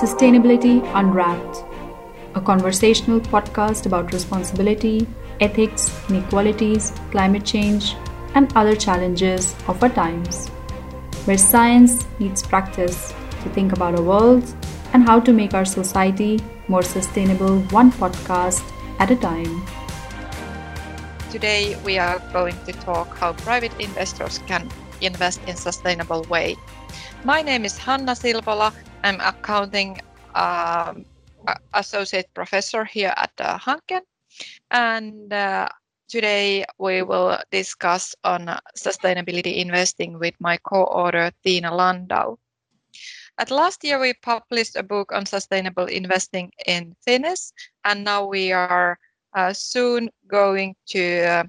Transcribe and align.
Sustainability 0.00 0.80
Unwrapped, 0.94 1.62
a 2.34 2.40
conversational 2.40 3.20
podcast 3.20 3.84
about 3.84 4.14
responsibility, 4.14 5.06
ethics, 5.40 5.90
inequalities, 6.08 6.90
climate 7.10 7.44
change, 7.44 7.96
and 8.34 8.50
other 8.56 8.74
challenges 8.74 9.54
of 9.68 9.82
our 9.82 9.90
times, 9.90 10.48
where 11.26 11.36
science 11.36 12.06
meets 12.18 12.40
practice 12.42 13.12
to 13.42 13.50
think 13.50 13.74
about 13.74 13.94
our 13.94 14.02
world 14.02 14.42
and 14.94 15.06
how 15.06 15.20
to 15.20 15.34
make 15.34 15.52
our 15.52 15.66
society 15.66 16.40
more 16.66 16.82
sustainable 16.82 17.60
one 17.68 17.92
podcast 17.92 18.64
at 19.00 19.10
a 19.10 19.16
time. 19.16 19.66
Today 21.30 21.76
we 21.84 21.98
are 21.98 22.22
going 22.32 22.56
to 22.64 22.72
talk 22.72 23.18
how 23.18 23.34
private 23.34 23.78
investors 23.78 24.38
can 24.46 24.66
invest 25.02 25.42
in 25.46 25.56
sustainable 25.56 26.22
way. 26.30 26.56
My 27.22 27.42
name 27.42 27.66
is 27.66 27.76
Hanna 27.76 28.12
Silvola. 28.12 28.72
I'm 29.02 29.20
accounting 29.20 30.00
um, 30.34 31.04
associate 31.72 32.28
professor 32.34 32.84
here 32.84 33.14
at 33.16 33.32
uh, 33.38 33.58
Hanken, 33.58 34.02
and 34.70 35.32
uh, 35.32 35.68
today 36.08 36.64
we 36.78 37.02
will 37.02 37.38
discuss 37.50 38.14
on 38.24 38.50
sustainability 38.76 39.56
investing 39.56 40.18
with 40.18 40.34
my 40.38 40.58
co-author 40.58 41.30
Tiina 41.44 41.72
Landau. 41.72 42.36
At 43.38 43.50
last 43.50 43.82
year 43.84 43.98
we 43.98 44.12
published 44.12 44.76
a 44.76 44.82
book 44.82 45.12
on 45.12 45.24
sustainable 45.24 45.86
investing 45.86 46.52
in 46.66 46.94
Finnish, 47.00 47.52
and 47.84 48.04
now 48.04 48.26
we 48.26 48.52
are 48.52 48.98
uh, 49.34 49.54
soon 49.54 50.10
going 50.28 50.76
to 50.88 51.24
uh, 51.24 51.44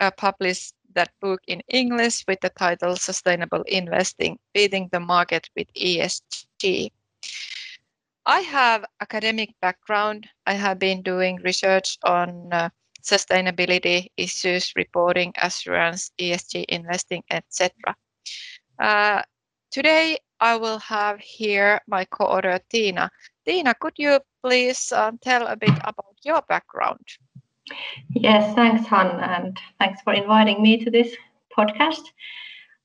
uh, 0.00 0.10
publish 0.16 0.72
that 0.94 1.10
book 1.20 1.40
in 1.46 1.60
English 1.68 2.24
with 2.26 2.40
the 2.40 2.50
title 2.50 2.96
Sustainable 2.96 3.62
Investing 3.66 4.38
Beating 4.54 4.88
the 4.92 5.00
Market 5.00 5.48
with 5.56 5.68
ESG. 5.74 6.90
I 8.26 8.40
have 8.40 8.84
academic 9.00 9.54
background. 9.62 10.28
I 10.46 10.54
have 10.54 10.78
been 10.78 11.02
doing 11.02 11.40
research 11.42 11.98
on 12.04 12.52
uh, 12.52 12.68
sustainability 13.02 14.08
issues, 14.16 14.72
reporting, 14.76 15.32
assurance, 15.40 16.10
ESG 16.18 16.64
investing, 16.68 17.22
etc. 17.30 17.72
Uh, 18.78 19.22
today, 19.70 20.18
I 20.40 20.56
will 20.56 20.78
have 20.78 21.18
here 21.20 21.80
my 21.86 22.04
co-author 22.04 22.60
Tiina. 22.70 23.08
Tiina, 23.46 23.74
could 23.78 23.94
you 23.96 24.20
please 24.42 24.92
uh, 24.92 25.12
tell 25.22 25.46
a 25.46 25.56
bit 25.56 25.74
about 25.84 26.16
your 26.22 26.42
background? 26.48 27.00
Yes, 28.10 28.54
thanks, 28.54 28.86
Han, 28.86 29.20
and 29.20 29.58
thanks 29.78 30.00
for 30.02 30.12
inviting 30.12 30.62
me 30.62 30.82
to 30.84 30.90
this 30.90 31.14
podcast. 31.56 32.02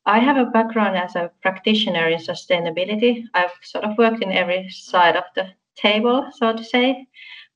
I 0.05 0.19
have 0.19 0.37
a 0.37 0.45
background 0.51 0.97
as 0.97 1.15
a 1.15 1.31
practitioner 1.41 2.09
in 2.09 2.19
sustainability. 2.19 3.23
I've 3.33 3.53
sort 3.61 3.85
of 3.85 3.97
worked 3.97 4.21
in 4.21 4.31
every 4.31 4.69
side 4.69 5.15
of 5.15 5.23
the 5.35 5.47
table, 5.75 6.29
so 6.35 6.53
to 6.53 6.63
say. 6.63 7.07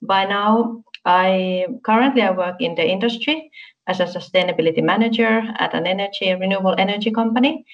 By 0.01 0.25
now, 0.25 0.83
I 1.05 1.67
currently 1.83 2.21
I 2.21 2.31
work 2.31 2.61
in 2.61 2.75
the 2.75 2.87
industry 2.87 3.51
as 3.87 3.99
a 3.99 4.05
sustainability 4.05 4.83
manager 4.83 5.41
at 5.57 5.73
an 5.73 5.87
energy 5.87 6.33
renewable 6.33 6.75
energy 6.77 7.11
company. 7.11 7.65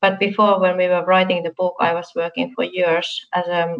But 0.00 0.18
before, 0.18 0.60
when 0.60 0.76
we 0.76 0.88
were 0.88 1.04
writing 1.04 1.42
the 1.42 1.50
book, 1.50 1.76
I 1.80 1.94
was 1.94 2.10
working 2.16 2.52
for 2.54 2.64
years 2.64 3.24
as 3.32 3.46
a, 3.46 3.76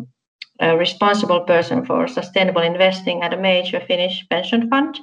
a 0.61 0.77
responsible 0.77 1.41
person 1.41 1.85
for 1.85 2.07
sustainable 2.09 2.63
investing 2.63 3.23
at 3.23 3.35
a 3.35 3.37
major 3.37 3.81
Finnish 3.81 4.25
pension 4.31 4.69
fund. 4.71 4.99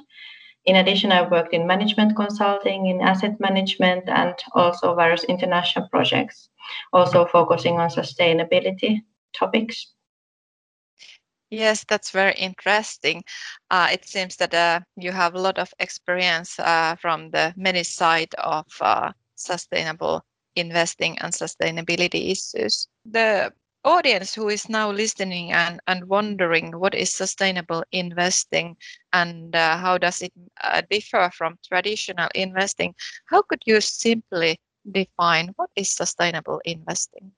In 0.66 0.76
addition, 0.76 1.10
I 1.10 1.26
worked 1.26 1.54
in 1.54 1.66
management 1.66 2.16
consulting, 2.16 2.86
in 2.86 3.00
asset 3.00 3.40
management, 3.40 4.08
and 4.08 4.34
also 4.52 4.94
various 4.94 5.24
international 5.24 5.88
projects, 5.88 6.50
also 6.92 7.26
focusing 7.26 7.78
on 7.78 7.88
sustainability 7.88 9.02
topics. 9.32 9.94
Yes, 11.50 11.84
that's 11.88 12.12
very 12.12 12.34
interesting. 12.34 13.24
Uh, 13.70 13.88
it 13.90 14.06
seems 14.06 14.36
that 14.36 14.54
uh, 14.54 14.80
you 14.96 15.10
have 15.10 15.34
a 15.34 15.40
lot 15.40 15.58
of 15.58 15.72
experience 15.80 16.58
uh, 16.60 16.94
from 16.96 17.30
the 17.30 17.52
many 17.56 17.82
side 17.82 18.32
of 18.38 18.66
uh, 18.80 19.12
sustainable 19.34 20.22
investing 20.54 21.18
and 21.18 21.32
sustainability 21.32 22.30
issues. 22.30 22.86
The 23.04 23.52
audience 23.84 24.34
who 24.34 24.48
is 24.48 24.68
now 24.68 24.90
listening 24.90 25.52
and, 25.52 25.80
and 25.86 26.04
wondering 26.04 26.72
what 26.78 26.94
is 26.94 27.10
sustainable 27.10 27.82
investing 27.92 28.76
and 29.12 29.54
uh, 29.56 29.76
how 29.76 29.98
does 29.98 30.22
it 30.22 30.32
uh, 30.62 30.82
differ 30.90 31.30
from 31.32 31.58
traditional 31.66 32.28
investing, 32.34 32.94
how 33.26 33.42
could 33.42 33.62
you 33.66 33.80
simply 33.80 34.58
define 34.90 35.52
what 35.56 35.70
is 35.76 35.90
sustainable 35.90 36.60
investing? 36.64 37.32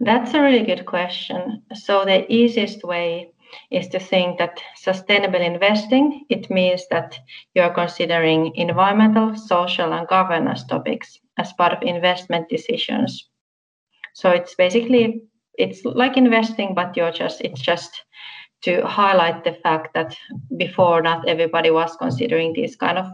That's 0.00 0.34
a 0.34 0.42
really 0.42 0.64
good 0.64 0.84
question. 0.86 1.62
So 1.74 2.04
the 2.04 2.30
easiest 2.32 2.84
way 2.84 3.32
is 3.70 3.88
to 3.88 3.98
think 3.98 4.38
that 4.38 4.60
sustainable 4.76 5.40
investing 5.40 6.24
it 6.28 6.50
means 6.50 6.86
that 6.90 7.18
you're 7.54 7.72
considering 7.72 8.54
environmental, 8.56 9.36
social 9.36 9.92
and 9.92 10.06
governance 10.08 10.64
topics 10.64 11.18
as 11.38 11.52
part 11.54 11.72
of 11.72 11.82
investment 11.82 12.48
decisions. 12.48 13.28
So 14.14 14.30
it's 14.30 14.54
basically 14.54 15.22
it's 15.58 15.84
like 15.84 16.16
investing, 16.16 16.74
but 16.74 16.96
you're 16.96 17.12
just 17.12 17.40
it's 17.40 17.60
just 17.60 18.02
to 18.62 18.84
highlight 18.86 19.44
the 19.44 19.52
fact 19.62 19.94
that 19.94 20.16
before 20.56 21.02
not 21.02 21.28
everybody 21.28 21.70
was 21.70 21.96
considering 21.96 22.52
these 22.52 22.74
kind 22.76 22.98
of 22.98 23.06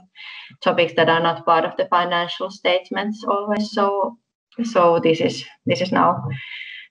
topics 0.62 0.94
that 0.94 1.08
are 1.08 1.22
not 1.22 1.44
part 1.44 1.64
of 1.64 1.76
the 1.76 1.86
financial 1.86 2.50
statements 2.50 3.24
always. 3.24 3.70
So 3.72 4.18
so 4.64 5.00
this 5.02 5.20
is 5.20 5.44
this 5.66 5.80
is 5.80 5.92
now 5.92 6.22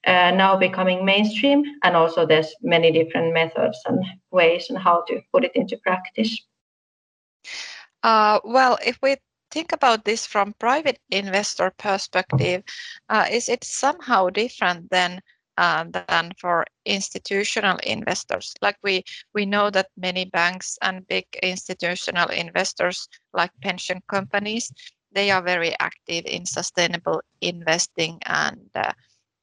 uh, 0.07 0.31
now 0.31 0.57
becoming 0.57 1.05
mainstream 1.05 1.63
and 1.83 1.95
also 1.95 2.25
there's 2.25 2.53
many 2.61 2.91
different 2.91 3.33
methods 3.33 3.79
and 3.85 4.03
ways 4.31 4.67
and 4.69 4.79
how 4.79 5.03
to 5.07 5.21
put 5.31 5.43
it 5.43 5.51
into 5.55 5.77
practice 5.77 6.43
uh, 8.03 8.39
well 8.43 8.77
if 8.85 8.97
we 9.03 9.15
think 9.51 9.71
about 9.73 10.05
this 10.05 10.25
from 10.25 10.55
private 10.59 10.99
investor 11.11 11.71
perspective 11.77 12.63
uh, 13.09 13.27
is 13.29 13.47
it 13.47 13.63
somehow 13.63 14.29
different 14.29 14.89
than 14.89 15.21
uh, 15.57 15.85
than 15.91 16.21
for 16.27 16.51
institutional 16.73 17.67
investors. 17.71 18.53
Like 18.61 18.77
we 18.83 19.03
we 19.33 19.45
know 19.45 19.69
that 19.69 19.87
many 19.95 20.25
banks 20.25 20.77
and 20.81 21.07
big 21.07 21.25
institutional 21.41 22.29
investors, 22.29 23.07
like 23.33 23.51
pension 23.61 24.01
companies, 24.09 24.71
they 25.11 25.31
are 25.31 25.41
very 25.41 25.73
active 25.79 26.25
in 26.25 26.45
sustainable 26.45 27.21
investing 27.41 28.19
and 28.25 28.69
uh, 28.75 28.93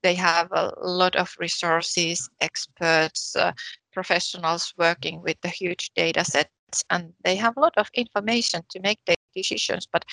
they 0.02 0.14
have 0.14 0.48
a 0.52 0.72
lot 0.80 1.16
of 1.16 1.34
resources, 1.38 2.28
experts, 2.40 3.34
uh, 3.36 3.52
professionals 3.92 4.74
working 4.78 5.22
with 5.22 5.40
the 5.42 5.48
huge 5.48 5.90
data 5.94 6.24
sets, 6.24 6.84
and 6.90 7.12
they 7.24 7.36
have 7.36 7.56
a 7.56 7.60
lot 7.60 7.74
of 7.76 7.88
information 7.94 8.62
to 8.70 8.80
make 8.80 8.98
their 9.06 9.16
decisions. 9.34 9.86
But 9.90 10.04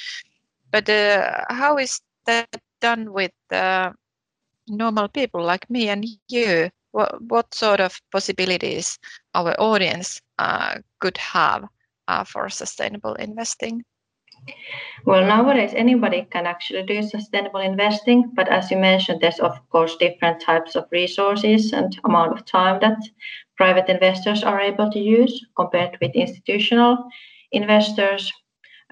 but 0.71 0.89
uh, 0.89 1.45
how 1.49 1.77
is 1.77 2.01
that 2.25 2.49
done 2.81 3.11
with 3.13 3.31
uh, 3.51 3.91
normal 4.67 5.07
people 5.07 5.43
like 5.43 5.69
me 5.69 5.89
and 5.89 6.05
you? 6.29 6.69
What 6.91 7.21
what 7.21 7.53
sort 7.53 7.79
of 7.79 7.99
possibilities 8.11 8.97
our 9.33 9.53
audience 9.59 10.21
uh, 10.39 10.75
could 10.99 11.17
have 11.17 11.65
uh, 12.07 12.23
for 12.23 12.49
sustainable 12.49 13.13
investing? 13.15 13.83
Well, 15.05 15.25
nowadays 15.25 15.73
anybody 15.75 16.27
can 16.29 16.45
actually 16.45 16.83
do 16.83 17.01
sustainable 17.01 17.61
investing, 17.61 18.31
but 18.35 18.47
as 18.49 18.71
you 18.71 18.77
mentioned, 18.77 19.21
there's 19.21 19.39
of 19.39 19.57
course 19.69 19.95
different 19.97 20.41
types 20.41 20.75
of 20.75 20.87
resources 20.91 21.73
and 21.73 21.97
amount 22.03 22.33
of 22.33 22.45
time 22.45 22.79
that 22.81 22.97
private 23.57 23.89
investors 23.89 24.43
are 24.43 24.59
able 24.59 24.89
to 24.91 24.99
use 24.99 25.45
compared 25.55 25.97
with 26.01 26.11
institutional 26.15 26.97
investors. 27.51 28.31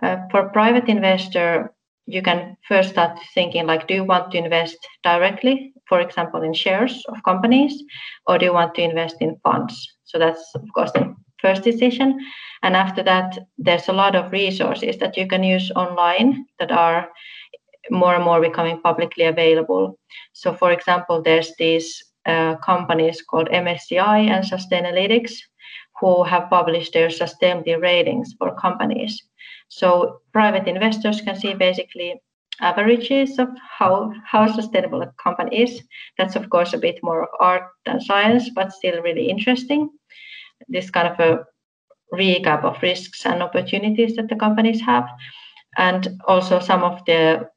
Uh, 0.01 0.17
for 0.31 0.49
private 0.49 0.89
investor, 0.89 1.72
you 2.05 2.21
can 2.21 2.57
first 2.67 2.91
start 2.91 3.19
thinking 3.33 3.65
like, 3.65 3.87
do 3.87 3.93
you 3.93 4.03
want 4.03 4.31
to 4.31 4.37
invest 4.37 4.77
directly, 5.03 5.73
for 5.87 5.99
example, 6.01 6.41
in 6.41 6.53
shares 6.53 7.03
of 7.07 7.23
companies, 7.23 7.83
or 8.27 8.37
do 8.37 8.45
you 8.45 8.53
want 8.53 8.75
to 8.75 8.81
invest 8.81 9.17
in 9.21 9.37
funds? 9.43 9.95
So 10.03 10.19
that's 10.19 10.51
of 10.55 10.63
course 10.75 10.91
the 10.91 11.15
first 11.39 11.63
decision. 11.63 12.19
And 12.63 12.75
after 12.75 13.03
that, 13.03 13.37
there's 13.57 13.89
a 13.89 13.93
lot 13.93 14.15
of 14.15 14.31
resources 14.31 14.97
that 14.97 15.17
you 15.17 15.27
can 15.27 15.43
use 15.43 15.71
online 15.75 16.45
that 16.59 16.71
are 16.71 17.09
more 17.89 18.15
and 18.15 18.23
more 18.23 18.41
becoming 18.41 18.81
publicly 18.81 19.25
available. 19.25 19.99
So, 20.33 20.53
for 20.53 20.71
example, 20.71 21.21
there's 21.21 21.53
these 21.57 22.03
uh, 22.25 22.55
companies 22.57 23.21
called 23.21 23.49
MSCI 23.49 24.29
and 24.29 24.45
Sustainalytics 24.45 25.33
who 25.99 26.23
have 26.23 26.49
published 26.49 26.93
their 26.93 27.09
sustainability 27.09 27.79
ratings 27.79 28.33
for 28.37 28.55
companies. 28.55 29.21
So, 29.77 30.21
private 30.33 30.67
investors 30.67 31.21
can 31.21 31.35
see 31.35 31.53
basically 31.53 32.21
averages 32.61 33.39
of 33.39 33.49
how, 33.79 34.13
how 34.25 34.45
sustainable 34.47 35.01
a 35.01 35.11
company 35.21 35.63
is. 35.63 35.81
That's, 36.17 36.35
of 36.35 36.49
course, 36.49 36.73
a 36.73 36.77
bit 36.77 36.99
more 37.01 37.23
of 37.23 37.29
art 37.39 37.63
than 37.85 37.99
science, 37.99 38.49
but 38.49 38.71
still 38.71 39.01
really 39.01 39.29
interesting 39.29 39.89
this 40.69 40.89
kind 40.89 41.07
of 41.07 41.19
a 41.19 41.45
recap 42.13 42.63
of 42.63 42.81
risks 42.81 43.25
and 43.25 43.41
opportunities 43.41 44.15
that 44.15 44.29
the 44.29 44.35
companies 44.35 44.81
have. 44.81 45.07
And 45.77 46.21
also 46.27 46.59
some 46.59 46.83
of 46.83 47.03
the 47.05 47.49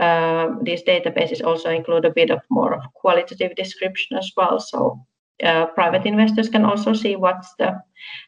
uh, 0.00 0.48
these 0.62 0.82
databases 0.82 1.44
also 1.44 1.70
include 1.70 2.04
a 2.04 2.10
bit 2.10 2.30
of 2.30 2.40
more 2.50 2.74
of 2.74 2.82
qualitative 2.94 3.54
description 3.54 4.16
as 4.16 4.32
well. 4.36 4.58
So 4.58 5.04
uh, 5.42 5.66
private 5.66 6.04
investors 6.04 6.48
can 6.48 6.64
also 6.64 6.92
see 6.92 7.14
what's 7.14 7.54
the 7.58 7.80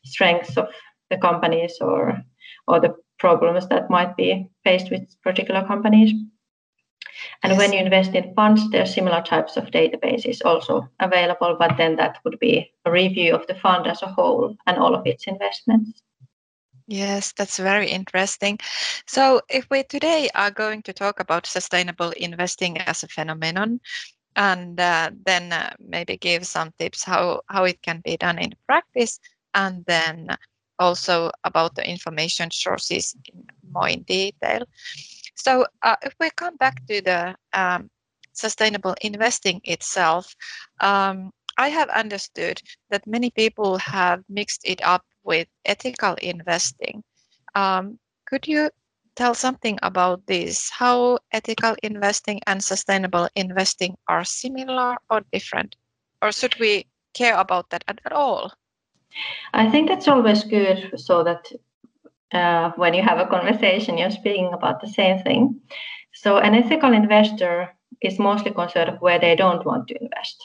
strengths 0.04 0.56
of 0.56 0.69
the 1.10 1.19
companies 1.19 1.78
or 1.81 2.20
or 2.69 2.81
the 2.81 2.94
problems 3.18 3.68
that 3.68 3.90
might 3.90 4.16
be 4.16 4.48
faced 4.64 4.90
with 4.90 5.02
particular 5.22 5.64
companies. 5.66 6.12
And 7.42 7.52
yes. 7.52 7.58
when 7.58 7.72
you 7.72 7.80
invest 7.80 8.14
in 8.14 8.34
funds, 8.34 8.68
there 8.70 8.82
are 8.82 8.86
similar 8.86 9.22
types 9.22 9.56
of 9.56 9.70
databases 9.70 10.44
also 10.44 10.88
available, 11.00 11.56
but 11.58 11.76
then 11.76 11.96
that 11.96 12.18
would 12.24 12.38
be 12.38 12.72
a 12.84 12.90
review 12.90 13.34
of 13.34 13.46
the 13.46 13.54
fund 13.54 13.86
as 13.86 14.02
a 14.02 14.06
whole 14.06 14.56
and 14.66 14.78
all 14.78 14.94
of 14.94 15.06
its 15.06 15.26
investments. 15.26 16.02
Yes, 16.88 17.32
that's 17.36 17.58
very 17.58 17.88
interesting. 17.88 18.58
So, 19.06 19.40
if 19.50 19.66
we 19.70 19.82
today 19.82 20.28
are 20.34 20.52
going 20.52 20.82
to 20.82 20.92
talk 20.92 21.18
about 21.18 21.46
sustainable 21.46 22.10
investing 22.10 22.78
as 22.78 23.02
a 23.02 23.08
phenomenon, 23.08 23.80
and 24.36 24.78
uh, 24.78 25.10
then 25.24 25.52
uh, 25.52 25.74
maybe 25.80 26.16
give 26.16 26.46
some 26.46 26.72
tips 26.78 27.02
how 27.02 27.40
how 27.48 27.64
it 27.64 27.82
can 27.82 28.02
be 28.04 28.16
done 28.16 28.38
in 28.38 28.54
practice, 28.68 29.18
and 29.54 29.84
then 29.86 30.28
also 30.78 31.31
about 31.44 31.75
the 31.75 31.88
information 31.88 32.50
sources 32.50 33.17
in 33.26 33.44
more 33.73 33.88
in 33.88 34.02
detail. 34.02 34.62
So, 35.34 35.67
uh, 35.82 35.96
if 36.02 36.14
we 36.19 36.31
come 36.31 36.56
back 36.56 36.87
to 36.87 37.00
the 37.00 37.37
um, 37.52 37.90
sustainable 38.32 38.94
investing 39.00 39.61
itself, 39.64 40.34
um, 40.81 41.31
I 41.58 41.69
have 41.69 41.88
understood 41.88 42.61
that 42.90 43.06
many 43.06 43.31
people 43.31 43.78
have 43.78 44.23
mixed 44.28 44.62
it 44.64 44.81
up 44.84 45.05
with 45.25 45.49
ethical 45.64 46.14
investing. 46.23 47.02
Um, 47.55 47.99
could 48.26 48.46
you 48.46 48.70
tell 49.14 49.34
something 49.34 49.78
about 49.82 50.26
this? 50.26 50.70
How 50.70 51.19
ethical 51.32 51.75
investing 51.82 52.40
and 52.46 52.62
sustainable 52.62 53.28
investing 53.34 53.96
are 54.08 54.25
similar 54.25 54.96
or 55.11 55.23
different? 55.32 55.76
Or 56.20 56.32
should 56.32 56.58
we 56.61 56.87
care 57.14 57.37
about 57.37 57.70
that 57.70 57.84
at, 57.88 58.00
at 58.05 58.12
all? 58.12 58.52
I 59.52 59.70
think 59.70 59.88
that's 59.88 60.08
always 60.08 60.44
good 60.44 60.92
so 60.96 61.24
that 61.24 61.52
uh, 62.32 62.72
when 62.76 62.94
you 62.94 63.02
have 63.02 63.18
a 63.18 63.26
conversation, 63.26 63.98
you're 63.98 64.10
speaking 64.10 64.50
about 64.52 64.80
the 64.80 64.88
same 64.88 65.18
thing. 65.22 65.60
So, 66.14 66.38
an 66.38 66.54
ethical 66.54 66.92
investor 66.92 67.68
is 68.02 68.18
mostly 68.18 68.50
concerned 68.50 68.88
of 68.90 69.00
where 69.00 69.18
they 69.18 69.36
don't 69.36 69.64
want 69.64 69.88
to 69.88 70.02
invest. 70.02 70.36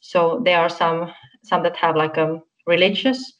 So, 0.00 0.40
there 0.44 0.58
are 0.60 0.68
some 0.68 1.12
some 1.42 1.62
that 1.62 1.76
have 1.76 1.96
like 1.96 2.16
a 2.16 2.40
religious 2.66 3.20
uh, 3.20 3.30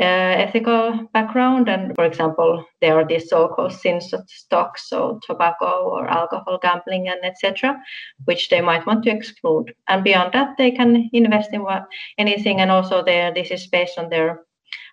Uh, 0.00 0.46
ethical 0.46 1.08
background. 1.12 1.68
And 1.68 1.92
for 1.96 2.04
example, 2.04 2.64
there 2.80 2.96
are 3.00 3.04
these 3.04 3.28
so-called 3.28 3.72
sins 3.72 4.12
of 4.12 4.20
stocks, 4.28 4.88
so 4.88 5.18
tobacco 5.26 5.90
or 5.90 6.06
alcohol, 6.06 6.60
gambling, 6.62 7.08
and 7.08 7.24
etc., 7.24 7.76
which 8.24 8.48
they 8.48 8.60
might 8.60 8.86
want 8.86 9.02
to 9.04 9.10
exclude. 9.10 9.74
And 9.88 10.04
beyond 10.04 10.34
that, 10.34 10.56
they 10.56 10.70
can 10.70 11.10
invest 11.12 11.52
in 11.52 11.64
what, 11.64 11.82
anything. 12.16 12.60
And 12.60 12.70
also, 12.70 13.02
there 13.02 13.34
this 13.34 13.50
is 13.50 13.66
based 13.66 13.98
on 13.98 14.08
their 14.08 14.44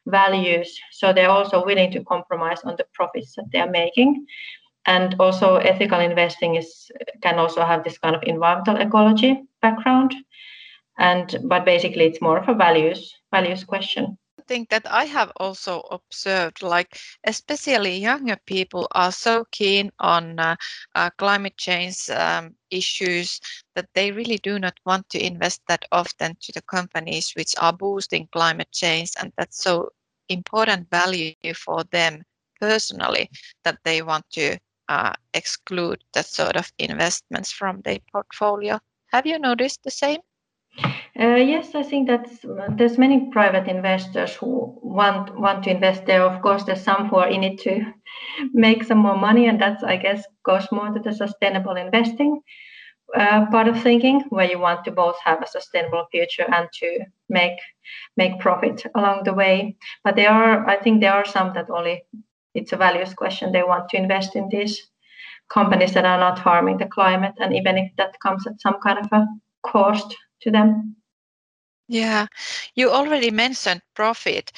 values, 0.07 0.75
so 0.91 1.13
they're 1.13 1.29
also 1.29 1.63
willing 1.63 1.91
to 1.91 2.03
compromise 2.03 2.61
on 2.63 2.75
the 2.75 2.87
profits 2.95 3.35
that 3.35 3.45
they 3.51 3.59
are 3.59 3.69
making. 3.69 4.25
And 4.87 5.15
also, 5.19 5.57
ethical 5.57 5.99
investing 5.99 6.55
is 6.55 6.89
can 7.21 7.37
also 7.37 7.63
have 7.63 7.83
this 7.83 7.99
kind 7.99 8.15
of 8.15 8.23
environmental 8.23 8.77
ecology 8.77 9.43
background. 9.61 10.15
And 10.97 11.37
but 11.43 11.63
basically, 11.63 12.05
it's 12.05 12.21
more 12.21 12.39
of 12.39 12.49
a 12.49 12.55
values 12.55 13.13
values 13.31 13.63
question 13.63 14.17
think 14.47 14.69
that 14.69 14.85
I 14.91 15.05
have 15.05 15.31
also 15.37 15.81
observed, 15.91 16.61
like 16.61 16.97
especially 17.25 17.97
younger 17.97 18.37
people 18.45 18.87
are 18.91 19.11
so 19.11 19.45
keen 19.51 19.91
on 19.99 20.39
uh, 20.39 20.55
uh, 20.95 21.09
climate 21.17 21.57
change 21.57 22.09
um, 22.09 22.55
issues 22.69 23.39
that 23.75 23.89
they 23.93 24.11
really 24.11 24.37
do 24.37 24.59
not 24.59 24.79
want 24.85 25.09
to 25.09 25.25
invest 25.25 25.61
that 25.67 25.85
often 25.91 26.35
to 26.41 26.51
the 26.53 26.61
companies 26.61 27.33
which 27.35 27.53
are 27.59 27.73
boosting 27.73 28.27
climate 28.31 28.71
change, 28.71 29.11
and 29.19 29.31
that's 29.37 29.61
so 29.63 29.89
important 30.29 30.89
value 30.89 31.33
for 31.53 31.83
them 31.91 32.23
personally 32.59 33.29
that 33.63 33.77
they 33.83 34.01
want 34.01 34.25
to 34.31 34.57
uh, 34.87 35.13
exclude 35.33 36.03
that 36.13 36.25
sort 36.25 36.55
of 36.55 36.71
investments 36.77 37.51
from 37.51 37.81
their 37.81 37.99
portfolio. 38.11 38.79
Have 39.11 39.25
you 39.25 39.39
noticed 39.39 39.83
the 39.83 39.91
same? 39.91 40.19
Uh, 41.17 41.35
yes, 41.35 41.73
I 41.75 41.83
think 41.83 42.07
that 42.09 42.27
there's 42.77 42.97
many 42.97 43.29
private 43.31 43.67
investors 43.69 44.35
who 44.35 44.77
want 44.81 45.37
want 45.39 45.63
to 45.63 45.71
invest 45.71 46.05
there. 46.05 46.21
Of 46.23 46.41
course, 46.41 46.63
there's 46.65 46.83
some 46.83 47.07
who 47.07 47.15
are 47.17 47.29
in 47.29 47.43
it 47.43 47.57
to 47.59 47.93
make 48.53 48.83
some 48.83 48.97
more 48.97 49.17
money, 49.17 49.47
and 49.47 49.59
that's 49.61 49.81
I 49.83 49.95
guess 49.95 50.25
goes 50.43 50.67
more 50.73 50.89
to 50.89 50.99
the 50.99 51.13
sustainable 51.13 51.77
investing 51.77 52.41
uh, 53.15 53.45
part 53.51 53.67
of 53.69 53.81
thinking, 53.83 54.21
where 54.29 54.49
you 54.49 54.59
want 54.59 54.85
to 54.85 54.91
both 54.91 55.17
have 55.25 55.41
a 55.43 55.47
sustainable 55.47 56.05
future 56.11 56.45
and 56.53 56.69
to 56.81 56.99
make 57.29 57.59
make 58.17 58.39
profit 58.39 58.83
along 58.95 59.23
the 59.25 59.33
way. 59.33 59.77
But 60.03 60.15
there 60.17 60.31
are, 60.31 60.67
I 60.69 60.77
think, 60.77 61.01
there 61.01 61.13
are 61.13 61.25
some 61.25 61.53
that 61.55 61.69
only 61.69 62.03
it's 62.55 62.73
a 62.73 62.77
values 62.77 63.13
question. 63.13 63.51
They 63.51 63.63
want 63.63 63.89
to 63.89 63.97
invest 63.97 64.35
in 64.35 64.49
these 64.49 64.75
companies 65.49 65.93
that 65.95 66.05
are 66.05 66.19
not 66.19 66.39
harming 66.39 66.77
the 66.77 66.87
climate, 66.87 67.35
and 67.39 67.55
even 67.55 67.77
if 67.77 67.91
that 67.97 68.19
comes 68.21 68.47
at 68.47 68.61
some 68.61 68.79
kind 68.83 68.99
of 68.99 69.07
a 69.13 69.27
cost 69.63 70.15
to 70.43 70.51
them. 70.51 70.95
Yeah, 71.87 72.27
you 72.75 72.89
already 72.91 73.31
mentioned 73.31 73.81
profit. 73.95 74.51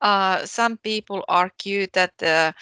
Uh, 0.00 0.44
some 0.46 0.76
people 0.78 1.24
argue 1.28 1.86
that 1.94 2.22
uh, 2.22 2.52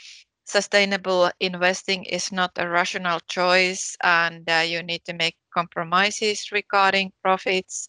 sustainable 0.45 1.31
investing 1.41 2.05
is 2.05 2.33
not 2.33 2.53
a 2.57 2.69
rational 2.69 3.21
choice 3.29 3.97
and 4.03 4.49
uh, 4.51 4.65
you 4.67 4.83
need 4.83 5.05
to 5.07 5.13
make 5.15 5.37
compromises 5.55 6.53
regarding 6.53 7.13
profits. 7.23 7.89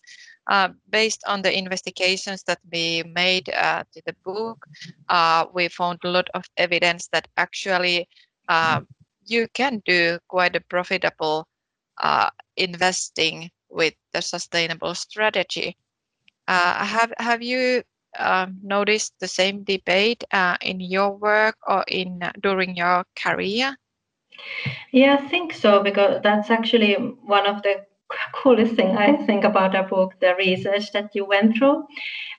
Uh, 0.49 0.69
based 0.89 1.21
on 1.27 1.41
the 1.41 1.57
investigations 1.57 2.43
that 2.43 2.59
we 2.71 3.03
made 3.03 3.49
uh, 3.49 3.83
to 3.93 4.01
the 4.05 4.15
book, 4.25 4.65
uh, 5.09 5.45
we 5.53 5.67
found 5.69 5.99
a 6.03 6.09
lot 6.09 6.29
of 6.33 6.45
evidence 6.57 7.07
that 7.13 7.27
actually 7.37 8.07
you 9.25 9.47
can 9.53 9.81
do 9.85 10.19
quite 10.27 10.55
a 10.55 10.61
profitable 10.61 11.47
investing 12.57 13.51
with 13.69 13.93
the 14.13 14.21
sustainable 14.21 14.95
strategy. 14.95 15.77
Uh, 16.47 16.85
have 16.85 17.13
have 17.17 17.41
you 17.41 17.83
uh, 18.17 18.47
noticed 18.61 19.13
the 19.19 19.27
same 19.27 19.63
debate 19.63 20.23
uh, 20.31 20.57
in 20.61 20.79
your 20.79 21.11
work 21.11 21.55
or 21.67 21.83
in 21.87 22.21
during 22.41 22.75
your 22.75 23.05
career? 23.15 23.75
Yeah, 24.91 25.17
I 25.19 25.27
think 25.27 25.53
so 25.53 25.81
because 25.81 26.21
that's 26.21 26.49
actually 26.49 26.93
one 26.93 27.45
of 27.47 27.61
the 27.63 27.85
coolest 28.33 28.75
thing 28.75 28.97
I 28.97 29.15
think 29.25 29.43
about 29.43 29.75
our 29.75 29.87
book, 29.87 30.13
the 30.19 30.35
research 30.37 30.91
that 30.91 31.09
you 31.13 31.25
went 31.25 31.57
through 31.57 31.85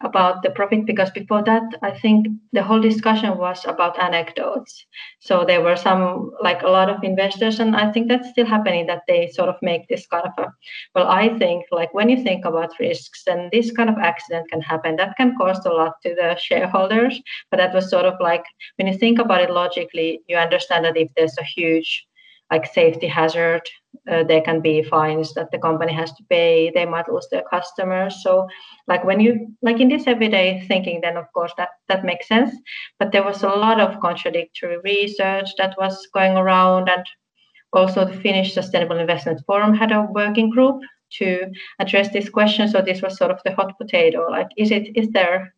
about 0.02 0.42
the 0.42 0.50
profit, 0.50 0.86
because 0.86 1.10
before 1.10 1.42
that, 1.44 1.62
I 1.82 1.90
think 1.90 2.26
the 2.52 2.62
whole 2.62 2.80
discussion 2.80 3.38
was 3.38 3.64
about 3.64 3.98
anecdotes. 3.98 4.86
So 5.20 5.44
there 5.44 5.62
were 5.62 5.76
some, 5.76 6.32
like 6.42 6.62
a 6.62 6.68
lot 6.68 6.90
of 6.90 7.02
investors, 7.02 7.60
and 7.60 7.74
I 7.76 7.90
think 7.92 8.08
that's 8.08 8.30
still 8.30 8.46
happening 8.46 8.86
that 8.86 9.02
they 9.08 9.28
sort 9.28 9.48
of 9.48 9.56
make 9.62 9.88
this 9.88 10.06
kind 10.06 10.26
of 10.26 10.32
a, 10.38 10.48
well, 10.94 11.08
I 11.08 11.38
think 11.38 11.64
like 11.70 11.94
when 11.94 12.08
you 12.08 12.22
think 12.22 12.44
about 12.44 12.78
risks, 12.78 13.22
then 13.24 13.48
this 13.52 13.70
kind 13.72 13.88
of 13.88 13.96
accident 13.98 14.50
can 14.50 14.60
happen. 14.60 14.96
That 14.96 15.16
can 15.16 15.36
cost 15.36 15.66
a 15.66 15.72
lot 15.72 15.94
to 16.02 16.14
the 16.14 16.36
shareholders, 16.40 17.20
but 17.50 17.58
that 17.58 17.74
was 17.74 17.90
sort 17.90 18.04
of 18.04 18.14
like 18.20 18.44
when 18.76 18.88
you 18.88 18.98
think 18.98 19.18
about 19.18 19.42
it 19.42 19.50
logically, 19.50 20.20
you 20.28 20.36
understand 20.36 20.84
that 20.84 20.96
if 20.96 21.08
there's 21.16 21.38
a 21.38 21.44
huge 21.44 22.06
like 22.50 22.66
safety 22.72 23.06
hazard. 23.06 23.62
Uh, 24.10 24.22
there 24.24 24.40
can 24.42 24.60
be 24.60 24.82
fines 24.82 25.32
that 25.34 25.50
the 25.50 25.58
company 25.58 25.92
has 25.92 26.12
to 26.12 26.24
pay. 26.28 26.70
They 26.74 26.84
might 26.84 27.08
lose 27.08 27.26
their 27.30 27.44
customers. 27.50 28.22
So, 28.22 28.46
like 28.86 29.04
when 29.04 29.20
you 29.20 29.54
like 29.62 29.80
in 29.80 29.88
this 29.88 30.06
everyday 30.06 30.64
thinking, 30.68 31.00
then 31.00 31.16
of 31.16 31.26
course 31.32 31.52
that 31.56 31.70
that 31.88 32.04
makes 32.04 32.28
sense. 32.28 32.54
But 32.98 33.12
there 33.12 33.24
was 33.24 33.42
a 33.42 33.48
lot 33.48 33.80
of 33.80 34.00
contradictory 34.00 34.78
research 34.84 35.50
that 35.58 35.74
was 35.78 36.06
going 36.12 36.36
around, 36.36 36.88
and 36.88 37.04
also 37.72 38.04
the 38.04 38.20
Finnish 38.20 38.52
Sustainable 38.54 38.98
Investment 38.98 39.40
Forum 39.46 39.74
had 39.74 39.92
a 39.92 40.06
working 40.10 40.50
group 40.50 40.80
to 41.18 41.50
address 41.78 42.12
this 42.12 42.28
question. 42.28 42.68
So 42.68 42.82
this 42.82 43.02
was 43.02 43.16
sort 43.16 43.30
of 43.30 43.40
the 43.44 43.54
hot 43.54 43.76
potato. 43.78 44.28
Like, 44.30 44.48
is 44.56 44.70
it 44.70 44.96
is 44.96 45.08
there 45.10 45.54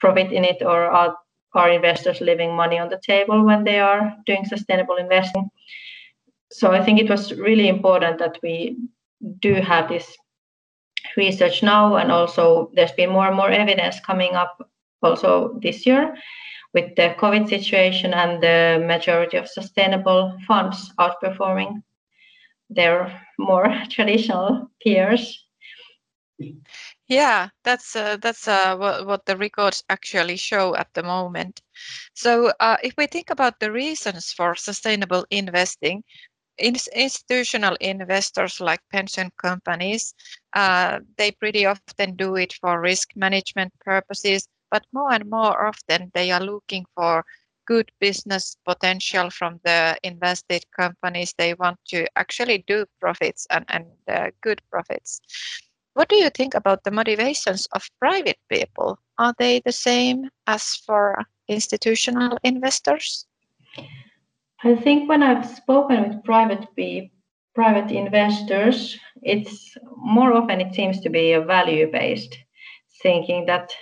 profit 0.00 0.32
in 0.32 0.44
it, 0.44 0.62
or 0.62 0.84
are 0.84 1.16
are 1.54 1.70
investors 1.70 2.20
leaving 2.20 2.56
money 2.56 2.78
on 2.78 2.88
the 2.88 3.00
table 3.06 3.44
when 3.44 3.64
they 3.64 3.78
are 3.78 4.14
doing 4.26 4.44
sustainable 4.44 4.96
investing? 4.96 5.50
So 6.52 6.70
I 6.70 6.84
think 6.84 7.00
it 7.00 7.10
was 7.10 7.32
really 7.32 7.68
important 7.68 8.18
that 8.18 8.38
we 8.42 8.76
do 9.40 9.54
have 9.54 9.88
this 9.88 10.16
research 11.16 11.62
now, 11.62 11.96
and 11.96 12.12
also 12.12 12.70
there's 12.74 12.92
been 12.92 13.10
more 13.10 13.26
and 13.26 13.36
more 13.36 13.50
evidence 13.50 14.00
coming 14.00 14.34
up 14.34 14.70
also 15.02 15.58
this 15.62 15.86
year 15.86 16.14
with 16.74 16.94
the 16.96 17.14
COVID 17.18 17.48
situation 17.48 18.14
and 18.14 18.42
the 18.42 18.82
majority 18.86 19.36
of 19.36 19.48
sustainable 19.48 20.36
funds 20.46 20.92
outperforming 20.98 21.82
their 22.70 23.20
more 23.38 23.68
traditional 23.90 24.70
peers. 24.82 25.46
Yeah, 27.08 27.50
that's 27.62 27.94
uh, 27.94 28.16
that's 28.16 28.48
uh, 28.48 28.76
what, 28.76 29.06
what 29.06 29.26
the 29.26 29.36
records 29.36 29.84
actually 29.90 30.36
show 30.36 30.74
at 30.74 30.88
the 30.94 31.02
moment. 31.02 31.60
So, 32.14 32.52
uh, 32.58 32.78
if 32.82 32.94
we 32.96 33.06
think 33.06 33.30
about 33.30 33.60
the 33.60 33.70
reasons 33.70 34.32
for 34.32 34.56
sustainable 34.56 35.26
investing, 35.30 36.02
institutional 36.58 37.76
investors 37.80 38.60
like 38.60 38.80
pension 38.92 39.30
companies, 39.36 40.14
uh, 40.54 41.00
they 41.16 41.32
pretty 41.32 41.66
often 41.66 42.16
do 42.16 42.36
it 42.36 42.52
for 42.54 42.80
risk 42.80 43.10
management 43.16 43.72
purposes, 43.80 44.48
but 44.70 44.84
more 44.92 45.12
and 45.12 45.28
more 45.30 45.66
often 45.66 46.10
they 46.14 46.30
are 46.30 46.40
looking 46.40 46.84
for 46.94 47.24
good 47.66 47.90
business 48.00 48.56
potential 48.64 49.30
from 49.30 49.60
the 49.64 49.96
invested 50.02 50.64
companies. 50.78 51.34
They 51.38 51.54
want 51.54 51.78
to 51.88 52.06
actually 52.16 52.64
do 52.66 52.86
profits 53.00 53.46
and, 53.50 53.64
and 53.68 53.86
uh, 54.08 54.30
good 54.40 54.60
profits. 54.70 55.20
What 55.94 56.08
do 56.08 56.16
you 56.16 56.30
think 56.30 56.54
about 56.54 56.84
the 56.84 56.90
motivations 56.90 57.66
of 57.72 57.88
private 57.98 58.38
people? 58.48 58.98
Are 59.18 59.34
they 59.38 59.60
the 59.60 59.72
same 59.72 60.30
as 60.46 60.74
for 60.86 61.24
institutional 61.48 62.38
investors? 62.42 63.26
I 64.64 64.76
think 64.76 65.08
when 65.08 65.22
I've 65.22 65.44
spoken 65.44 66.08
with 66.08 66.24
private 66.24 66.66
private 67.54 67.90
investors, 67.90 68.98
it's 69.22 69.76
more 69.96 70.32
often 70.32 70.60
it 70.60 70.74
seems 70.74 71.00
to 71.00 71.10
be 71.10 71.32
a 71.32 71.40
value 71.40 71.90
based 71.90 72.38
thinking 73.02 73.44
that 73.46 73.72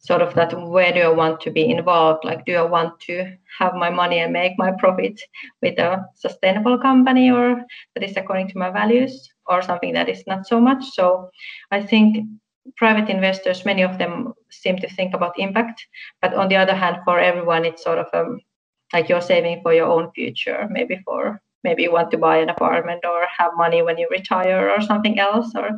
sort 0.00 0.22
of 0.22 0.34
that 0.34 0.52
where 0.68 0.92
do 0.92 1.00
I 1.00 1.08
want 1.08 1.40
to 1.40 1.50
be 1.50 1.68
involved? 1.68 2.24
Like, 2.24 2.44
do 2.44 2.54
I 2.54 2.62
want 2.62 3.00
to 3.00 3.36
have 3.58 3.74
my 3.74 3.90
money 3.90 4.18
and 4.20 4.32
make 4.32 4.52
my 4.58 4.72
profit 4.78 5.20
with 5.60 5.78
a 5.78 6.04
sustainable 6.14 6.78
company 6.78 7.30
or 7.30 7.62
that 7.94 8.04
is 8.04 8.16
according 8.16 8.48
to 8.48 8.58
my 8.58 8.70
values 8.70 9.28
or 9.46 9.62
something 9.62 9.92
that 9.94 10.08
is 10.08 10.22
not 10.26 10.46
so 10.46 10.60
much? 10.60 10.84
So 10.92 11.30
I 11.70 11.82
think 11.82 12.26
private 12.76 13.08
investors, 13.08 13.64
many 13.64 13.82
of 13.82 13.98
them 13.98 14.34
seem 14.50 14.76
to 14.78 14.88
think 14.88 15.14
about 15.14 15.38
impact, 15.38 15.84
but 16.22 16.34
on 16.34 16.48
the 16.48 16.56
other 16.56 16.74
hand, 16.74 16.98
for 17.04 17.18
everyone, 17.18 17.64
it's 17.64 17.82
sort 17.82 17.98
of 17.98 18.06
um, 18.12 18.40
like 18.92 19.08
you're 19.08 19.20
saving 19.20 19.60
for 19.62 19.72
your 19.72 19.86
own 19.86 20.10
future, 20.12 20.68
maybe 20.70 21.00
for 21.04 21.40
maybe 21.64 21.82
you 21.82 21.92
want 21.92 22.10
to 22.12 22.18
buy 22.18 22.36
an 22.38 22.48
apartment 22.48 23.04
or 23.04 23.26
have 23.38 23.50
money 23.56 23.82
when 23.82 23.98
you 23.98 24.06
retire 24.10 24.70
or 24.70 24.80
something 24.80 25.18
else 25.18 25.52
or 25.56 25.70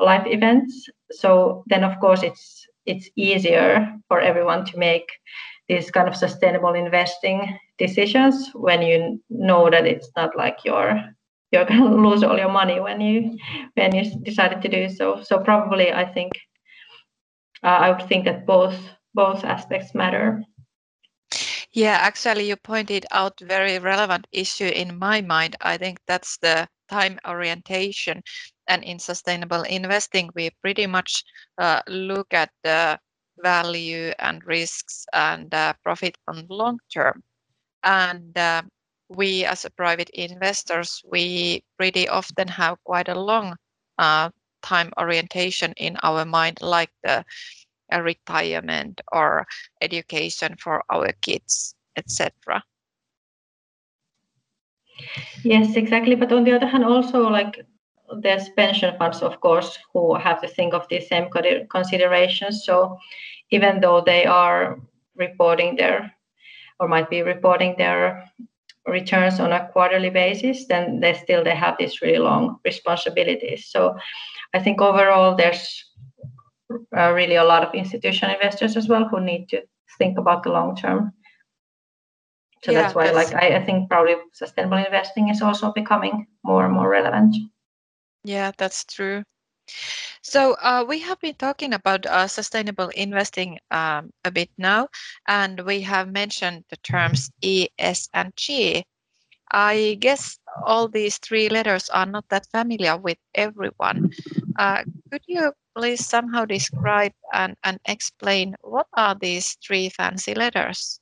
life 0.00 0.26
events. 0.26 0.88
So 1.12 1.64
then 1.68 1.82
of 1.84 1.98
course 2.00 2.22
it's 2.22 2.66
it's 2.86 3.08
easier 3.16 3.68
for 4.08 4.20
everyone 4.20 4.64
to 4.66 4.78
make 4.78 5.08
these 5.68 5.90
kind 5.90 6.08
of 6.08 6.16
sustainable 6.16 6.74
investing 6.74 7.58
decisions 7.78 8.50
when 8.52 8.82
you 8.82 9.20
know 9.30 9.70
that 9.70 9.86
it's 9.86 10.10
not 10.16 10.36
like 10.36 10.58
you're 10.64 11.00
you're 11.52 11.64
going 11.70 11.80
to 11.80 12.08
lose 12.08 12.22
all 12.22 12.36
your 12.36 12.52
money 12.52 12.80
when 12.80 13.00
you 13.00 13.38
when 13.74 13.94
you 13.94 14.04
decided 14.22 14.60
to 14.62 14.68
do 14.68 14.88
so. 14.88 15.22
So 15.22 15.38
probably 15.38 15.92
I 15.92 16.04
think 16.04 16.32
uh, 17.62 17.78
I 17.84 17.90
would 17.90 18.06
think 18.08 18.24
that 18.26 18.46
both 18.46 18.76
both 19.14 19.44
aspects 19.44 19.94
matter. 19.94 20.42
Yeah, 21.74 21.96
actually, 22.00 22.48
you 22.48 22.56
pointed 22.56 23.04
out 23.10 23.38
very 23.40 23.78
relevant 23.78 24.26
issue 24.32 24.64
in 24.66 24.98
my 24.98 25.20
mind. 25.20 25.56
I 25.60 25.76
think 25.76 25.98
that's 26.06 26.38
the 26.38 26.68
time 26.88 27.18
orientation. 27.26 28.22
And 28.66 28.82
in 28.82 28.98
sustainable 28.98 29.62
investing, 29.62 30.30
we 30.34 30.50
pretty 30.62 30.86
much 30.86 31.22
uh, 31.58 31.82
look 31.86 32.32
at 32.32 32.50
the 32.62 32.98
value 33.42 34.12
and 34.18 34.42
risks 34.46 35.04
and 35.12 35.52
uh, 35.52 35.74
profit 35.82 36.16
on 36.28 36.46
long 36.48 36.78
term. 36.92 37.22
And 37.84 38.36
uh, 38.36 38.62
we, 39.08 39.44
as 39.44 39.64
a 39.64 39.70
private 39.70 40.10
investors, 40.10 41.02
we 41.06 41.64
pretty 41.78 42.08
often 42.08 42.48
have 42.48 42.82
quite 42.84 43.08
a 43.08 43.18
long 43.20 43.56
uh, 43.98 44.30
time 44.62 44.92
orientation 44.98 45.72
in 45.76 45.96
our 46.02 46.24
mind, 46.24 46.58
like 46.62 46.90
the 47.04 47.24
retirement 47.92 49.00
or 49.12 49.46
education 49.80 50.56
for 50.56 50.82
our 50.90 51.12
kids, 51.20 51.74
etc. 51.96 52.62
Yes, 55.42 55.76
exactly. 55.76 56.14
But 56.14 56.32
on 56.32 56.44
the 56.44 56.52
other 56.52 56.66
hand, 56.66 56.84
also 56.84 57.28
like 57.28 57.64
there's 58.20 58.48
pension 58.50 58.96
funds, 58.98 59.22
of 59.22 59.40
course, 59.40 59.78
who 59.92 60.14
have 60.14 60.40
to 60.42 60.48
think 60.48 60.74
of 60.74 60.86
these 60.88 61.08
same 61.08 61.28
considerations. 61.70 62.64
So 62.64 62.98
even 63.50 63.80
though 63.80 64.00
they 64.00 64.24
are 64.26 64.80
reporting 65.16 65.76
their 65.76 66.12
or 66.80 66.88
might 66.88 67.08
be 67.08 67.22
reporting 67.22 67.74
their 67.78 68.24
returns 68.86 69.40
on 69.40 69.52
a 69.52 69.68
quarterly 69.72 70.10
basis, 70.10 70.66
then 70.66 71.00
they 71.00 71.14
still 71.14 71.44
they 71.44 71.54
have 71.54 71.76
these 71.78 72.02
really 72.02 72.18
long 72.18 72.58
responsibilities. 72.64 73.66
So 73.66 73.96
I 74.52 74.58
think 74.60 74.80
overall 74.80 75.36
there's 75.36 75.84
uh, 76.70 77.12
really 77.12 77.36
a 77.36 77.44
lot 77.44 77.62
of 77.62 77.74
institutional 77.74 78.34
investors 78.34 78.76
as 78.76 78.88
well 78.88 79.06
who 79.08 79.20
need 79.20 79.48
to 79.48 79.62
think 79.98 80.18
about 80.18 80.42
the 80.42 80.50
long 80.50 80.76
term. 80.76 81.12
So 82.64 82.72
yeah, 82.72 82.82
that's 82.82 82.94
why, 82.94 83.12
that's... 83.12 83.32
like, 83.32 83.42
I, 83.42 83.56
I 83.56 83.64
think 83.64 83.90
probably 83.90 84.16
sustainable 84.32 84.78
investing 84.78 85.28
is 85.28 85.42
also 85.42 85.72
becoming 85.72 86.26
more 86.42 86.64
and 86.64 86.74
more 86.74 86.88
relevant. 86.88 87.36
Yeah, 88.24 88.52
that's 88.56 88.84
true. 88.84 89.22
So 90.22 90.56
uh, 90.62 90.84
we 90.88 90.98
have 91.00 91.20
been 91.20 91.34
talking 91.34 91.74
about 91.74 92.06
uh, 92.06 92.26
sustainable 92.26 92.88
investing 92.88 93.58
um, 93.70 94.10
a 94.24 94.30
bit 94.30 94.48
now, 94.56 94.88
and 95.28 95.60
we 95.60 95.82
have 95.82 96.10
mentioned 96.10 96.64
the 96.70 96.76
terms 96.78 97.30
E, 97.42 97.68
S, 97.78 98.08
and 98.14 98.32
G. 98.36 98.84
I 99.52 99.98
guess 100.00 100.38
all 100.64 100.88
these 100.88 101.18
three 101.18 101.48
letters 101.48 101.90
are 101.90 102.06
not 102.06 102.24
that 102.30 102.46
familiar 102.50 102.96
with 102.96 103.18
everyone. 103.34 104.10
Uh, 104.58 104.84
could 105.10 105.22
you 105.26 105.52
please 105.76 106.06
somehow 106.06 106.44
describe 106.44 107.12
and, 107.32 107.56
and 107.64 107.78
explain 107.86 108.54
what 108.62 108.86
are 108.94 109.16
these 109.20 109.56
three 109.66 109.88
fancy 109.88 110.34
letters? 110.34 111.00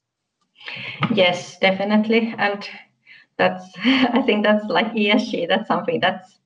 Yes, 1.15 1.59
definitely. 1.59 2.35
And 2.39 2.69
that's, 3.37 3.65
I 3.85 4.23
think 4.23 4.45
that's 4.45 4.65
like 4.67 4.93
ESG, 4.93 5.49
that's 5.49 5.69
something 5.69 6.01
that's 6.01 6.39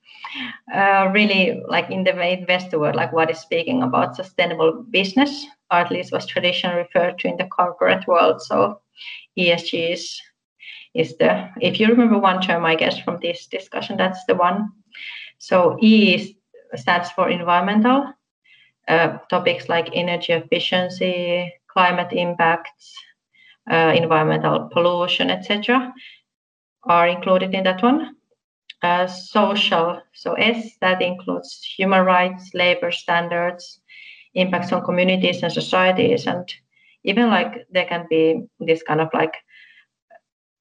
uh, 0.73 1.09
really 1.13 1.61
like 1.67 1.89
in 1.89 2.03
the 2.03 2.19
investor 2.21 2.79
world, 2.79 2.95
like 2.95 3.13
what 3.13 3.31
is 3.31 3.39
speaking 3.39 3.83
about 3.83 4.15
sustainable 4.15 4.83
business, 4.89 5.45
or 5.71 5.79
at 5.79 5.91
least 5.91 6.11
was 6.11 6.25
traditionally 6.25 6.77
referred 6.77 7.17
to 7.19 7.27
in 7.27 7.37
the 7.37 7.45
corporate 7.45 8.05
world. 8.07 8.41
So 8.41 8.81
ESG 9.37 9.93
is 9.93 10.21
is 10.93 11.15
the 11.17 11.49
if 11.61 11.79
you 11.79 11.87
remember 11.87 12.17
one 12.17 12.41
term, 12.41 12.65
I 12.65 12.75
guess 12.75 12.97
from 12.99 13.19
this 13.21 13.47
discussion, 13.47 13.97
that's 13.97 14.23
the 14.25 14.35
one. 14.35 14.69
So 15.37 15.77
E 15.81 16.15
is, 16.15 16.33
stands 16.75 17.11
for 17.11 17.29
environmental, 17.29 18.13
uh, 18.87 19.17
topics 19.29 19.69
like 19.69 19.89
energy 19.93 20.33
efficiency, 20.33 21.53
climate 21.67 22.13
impacts, 22.13 22.95
uh, 23.69 23.93
environmental 23.95 24.69
pollution, 24.71 25.29
etc., 25.29 25.93
are 26.83 27.07
included 27.07 27.53
in 27.53 27.63
that 27.63 27.83
one. 27.83 28.15
Uh, 28.83 29.07
social, 29.07 30.01
so 30.13 30.33
S, 30.33 30.77
that 30.81 31.01
includes 31.01 31.63
human 31.77 32.05
rights, 32.05 32.51
labor 32.53 32.91
standards, 32.91 33.79
impacts 34.35 34.71
on 34.71 34.85
communities 34.85 35.41
and 35.41 35.51
societies, 35.51 36.27
and 36.27 36.53
even 37.03 37.29
like 37.29 37.65
there 37.71 37.85
can 37.85 38.05
be 38.09 38.45
this 38.59 38.83
kind 38.83 39.01
of 39.01 39.09
like 39.13 39.33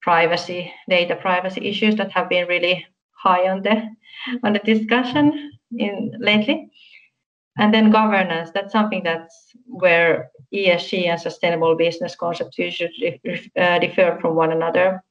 privacy, 0.01 0.73
data 0.89 1.15
privacy 1.17 1.69
issues 1.69 1.97
that 1.97 2.11
have 2.13 2.29
been 2.29 2.49
really 2.49 2.87
high 3.13 3.49
on 3.49 3.63
the 3.63 3.83
on 4.45 4.53
the 4.53 4.61
discussion 4.61 5.56
in 5.77 6.13
lately. 6.19 6.71
And 7.59 7.73
then 7.73 7.91
governance, 7.91 8.51
that's 8.53 8.73
something 8.73 9.03
that's 9.03 9.53
where 9.67 10.31
ESG 10.53 11.07
and 11.07 11.21
sustainable 11.21 11.75
business 11.75 12.15
concepts 12.15 12.59
usually 12.59 13.21
uh, 13.57 13.79
differ 13.79 14.19
from 14.21 14.35
one 14.35 14.53
another. 14.53 15.03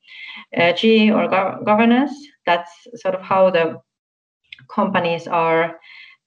Uh, 0.55 0.71
G 0.73 1.11
or 1.11 1.27
go- 1.27 1.61
governance, 1.65 2.13
that's 2.45 2.71
sort 2.95 3.15
of 3.15 3.21
how 3.21 3.49
the 3.49 3.81
companies 4.69 5.27
are 5.27 5.79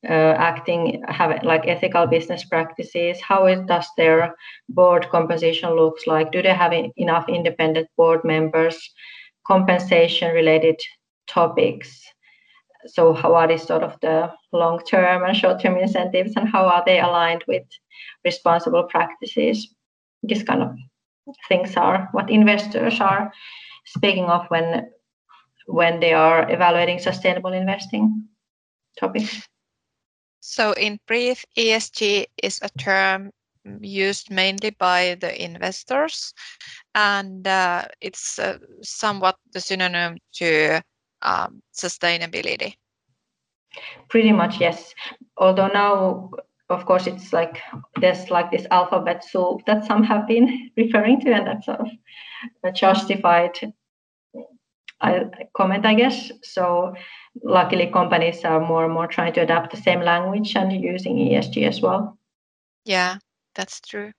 uh, 0.09 0.35
acting, 0.39 1.03
have 1.09 1.43
like 1.45 1.69
ethical 1.69 2.07
business 2.07 2.45
practices. 2.45 3.21
How 3.21 3.47
it, 3.47 3.67
does 3.67 3.87
their 3.97 4.35
board 4.69 5.09
composition 5.11 5.71
looks 5.77 6.07
like? 6.07 6.33
Do 6.33 6.43
they 6.43 6.55
have 6.55 6.73
enough 6.97 7.29
independent 7.29 7.89
board 7.97 8.25
members? 8.25 8.77
Compensation 9.47 10.35
related 10.35 10.81
topics 11.27 12.03
so 12.87 13.13
how 13.13 13.35
are 13.35 13.49
these 13.49 13.67
sort 13.67 13.83
of 13.83 13.99
the 14.01 14.33
long-term 14.53 15.25
and 15.25 15.37
short-term 15.37 15.77
incentives 15.79 16.35
and 16.37 16.49
how 16.49 16.67
are 16.67 16.83
they 16.87 17.01
aligned 17.01 17.45
with 17.49 17.65
responsible 18.25 18.85
practices? 18.85 19.75
This 20.23 20.43
kind 20.43 20.63
of 20.63 20.77
things 21.49 21.77
are 21.77 22.09
what 22.13 22.31
investors 22.31 23.01
are 23.01 23.33
speaking 23.87 24.25
of 24.25 24.47
when 24.49 24.89
when 25.67 26.01
they 26.01 26.15
are 26.15 26.51
evaluating 26.51 26.99
sustainable 26.99 27.53
investing 27.53 28.25
topics. 28.99 29.47
So 30.41 30.73
in 30.73 30.99
brief 31.07 31.45
esg 31.57 32.27
is 32.43 32.61
a 32.63 32.71
term 32.79 33.31
used 33.81 34.31
mainly 34.31 34.71
by 34.71 35.17
the 35.21 35.45
investors 35.45 36.33
and 36.95 37.47
uh, 37.47 37.85
it's 38.01 38.39
uh, 38.39 38.59
somewhat 38.83 39.37
the 39.53 39.61
synonym 39.61 40.17
to 40.35 40.81
um, 41.23 41.63
sustainability? 41.75 42.75
Pretty 44.09 44.33
much, 44.33 44.61
yes. 44.61 44.95
Although 45.37 45.69
now, 45.69 46.31
of 46.71 46.85
course, 46.87 47.07
it's 47.07 47.33
like 47.33 47.61
there's 48.01 48.31
like 48.31 48.51
this 48.51 48.67
alphabet 48.71 49.25
soup 49.25 49.65
that 49.67 49.85
some 49.85 50.03
have 50.05 50.27
been 50.27 50.71
referring 50.77 51.21
to, 51.21 51.33
and 51.33 51.47
that's 51.47 51.67
sort 51.67 51.81
of 51.81 52.75
justified 52.75 53.59
comment, 55.57 55.87
I 55.87 55.95
guess. 55.95 56.31
So 56.43 56.95
luckily, 57.43 57.87
companies 57.87 58.45
are 58.45 58.61
more 58.61 58.85
and 58.85 58.93
more 58.95 59.07
trying 59.07 59.33
to 59.35 59.43
adapt 59.43 59.71
the 59.71 59.81
same 59.81 60.01
language 60.01 60.57
and 60.57 60.73
using 60.73 61.17
ESG 61.17 61.67
as 61.67 61.81
well. 61.81 62.19
Yeah, 62.85 63.19
that's 63.55 63.81
true. 63.81 64.13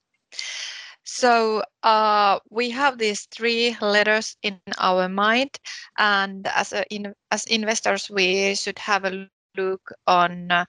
So 1.20 1.64
uh, 1.84 2.40
we 2.50 2.70
have 2.70 2.98
these 2.98 3.26
three 3.26 3.76
letters 3.82 4.38
in 4.42 4.58
our 4.78 5.10
mind, 5.10 5.60
and 5.98 6.48
as 6.48 6.72
a, 6.72 6.86
in, 6.88 7.14
as 7.30 7.44
investors, 7.48 8.10
we 8.10 8.56
should 8.56 8.80
have 8.80 9.04
a 9.04 9.28
look 9.58 9.92
on 10.08 10.50
uh, 10.50 10.64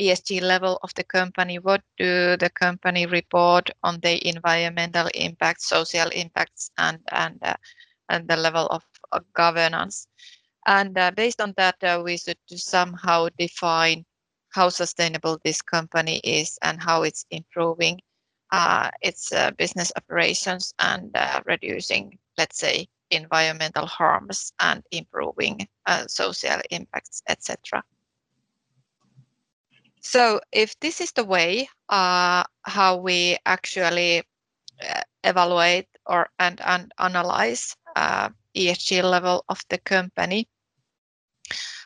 ESG 0.00 0.42
level 0.42 0.80
of 0.82 0.92
the 0.94 1.04
company. 1.04 1.60
What 1.60 1.82
do 1.98 2.36
the 2.36 2.50
company 2.50 3.06
report 3.06 3.70
on 3.84 4.00
the 4.00 4.18
environmental 4.28 5.08
impacts, 5.14 5.68
social 5.68 6.08
impacts, 6.08 6.72
and 6.78 6.98
and 7.12 7.38
uh, 7.40 7.54
and 8.08 8.26
the 8.26 8.36
level 8.36 8.66
of, 8.74 8.82
of 9.12 9.22
governance? 9.34 10.08
And 10.66 10.98
uh, 10.98 11.12
based 11.12 11.40
on 11.40 11.54
that, 11.58 11.76
uh, 11.84 12.02
we 12.04 12.16
should 12.18 12.42
somehow 12.48 13.28
define 13.38 14.04
how 14.50 14.68
sustainable 14.68 15.38
this 15.44 15.62
company 15.62 16.18
is 16.24 16.58
and 16.60 16.82
how 16.82 17.04
it's 17.04 17.24
improving 17.30 18.00
its 19.00 19.32
uh, 19.32 19.50
business 19.52 19.92
operations 19.96 20.74
and 20.78 21.10
uh, 21.14 21.40
reducing, 21.46 22.18
let's 22.38 22.58
say, 22.58 22.86
environmental 23.10 23.86
harms 23.86 24.52
and 24.60 24.82
improving 24.90 25.66
uh, 25.86 26.06
social 26.06 26.60
impacts, 26.70 27.22
etc. 27.28 27.82
So 30.00 30.40
if 30.52 30.78
this 30.80 31.00
is 31.00 31.12
the 31.12 31.24
way 31.24 31.68
uh, 31.88 32.44
how 32.62 32.96
we 32.96 33.36
actually 33.46 34.22
uh, 34.82 35.02
evaluate 35.24 35.88
or 36.06 36.28
and, 36.38 36.60
and 36.62 36.92
analyze 36.98 37.76
ESG 37.96 39.02
level 39.02 39.44
of 39.48 39.62
the 39.68 39.78
company, 39.78 40.48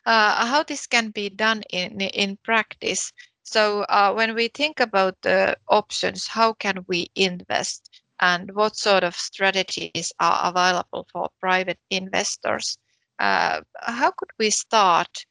how 0.05 0.65
this 0.67 0.87
can 0.87 1.11
be 1.11 1.29
done 1.29 1.63
in, 1.71 2.01
in 2.01 2.39
practice 2.43 3.13
so 3.47 3.83
uh, 3.83 4.13
when 4.13 4.35
we 4.35 4.49
think 4.49 4.81
about 4.81 5.15
the 5.23 5.57
options, 5.69 6.27
how 6.27 6.53
can 6.53 6.85
we 6.89 7.07
invest 7.15 8.03
and 8.19 8.51
what 8.55 8.77
sort 8.77 9.05
of 9.05 9.15
strategies 9.15 10.13
are 10.19 10.51
available 10.51 11.07
for 11.13 11.29
private 11.41 11.79
investors? 11.91 12.77
Uh, 13.21 13.61
how 13.79 14.11
could 14.11 14.31
we 14.41 14.51
start 14.51 15.25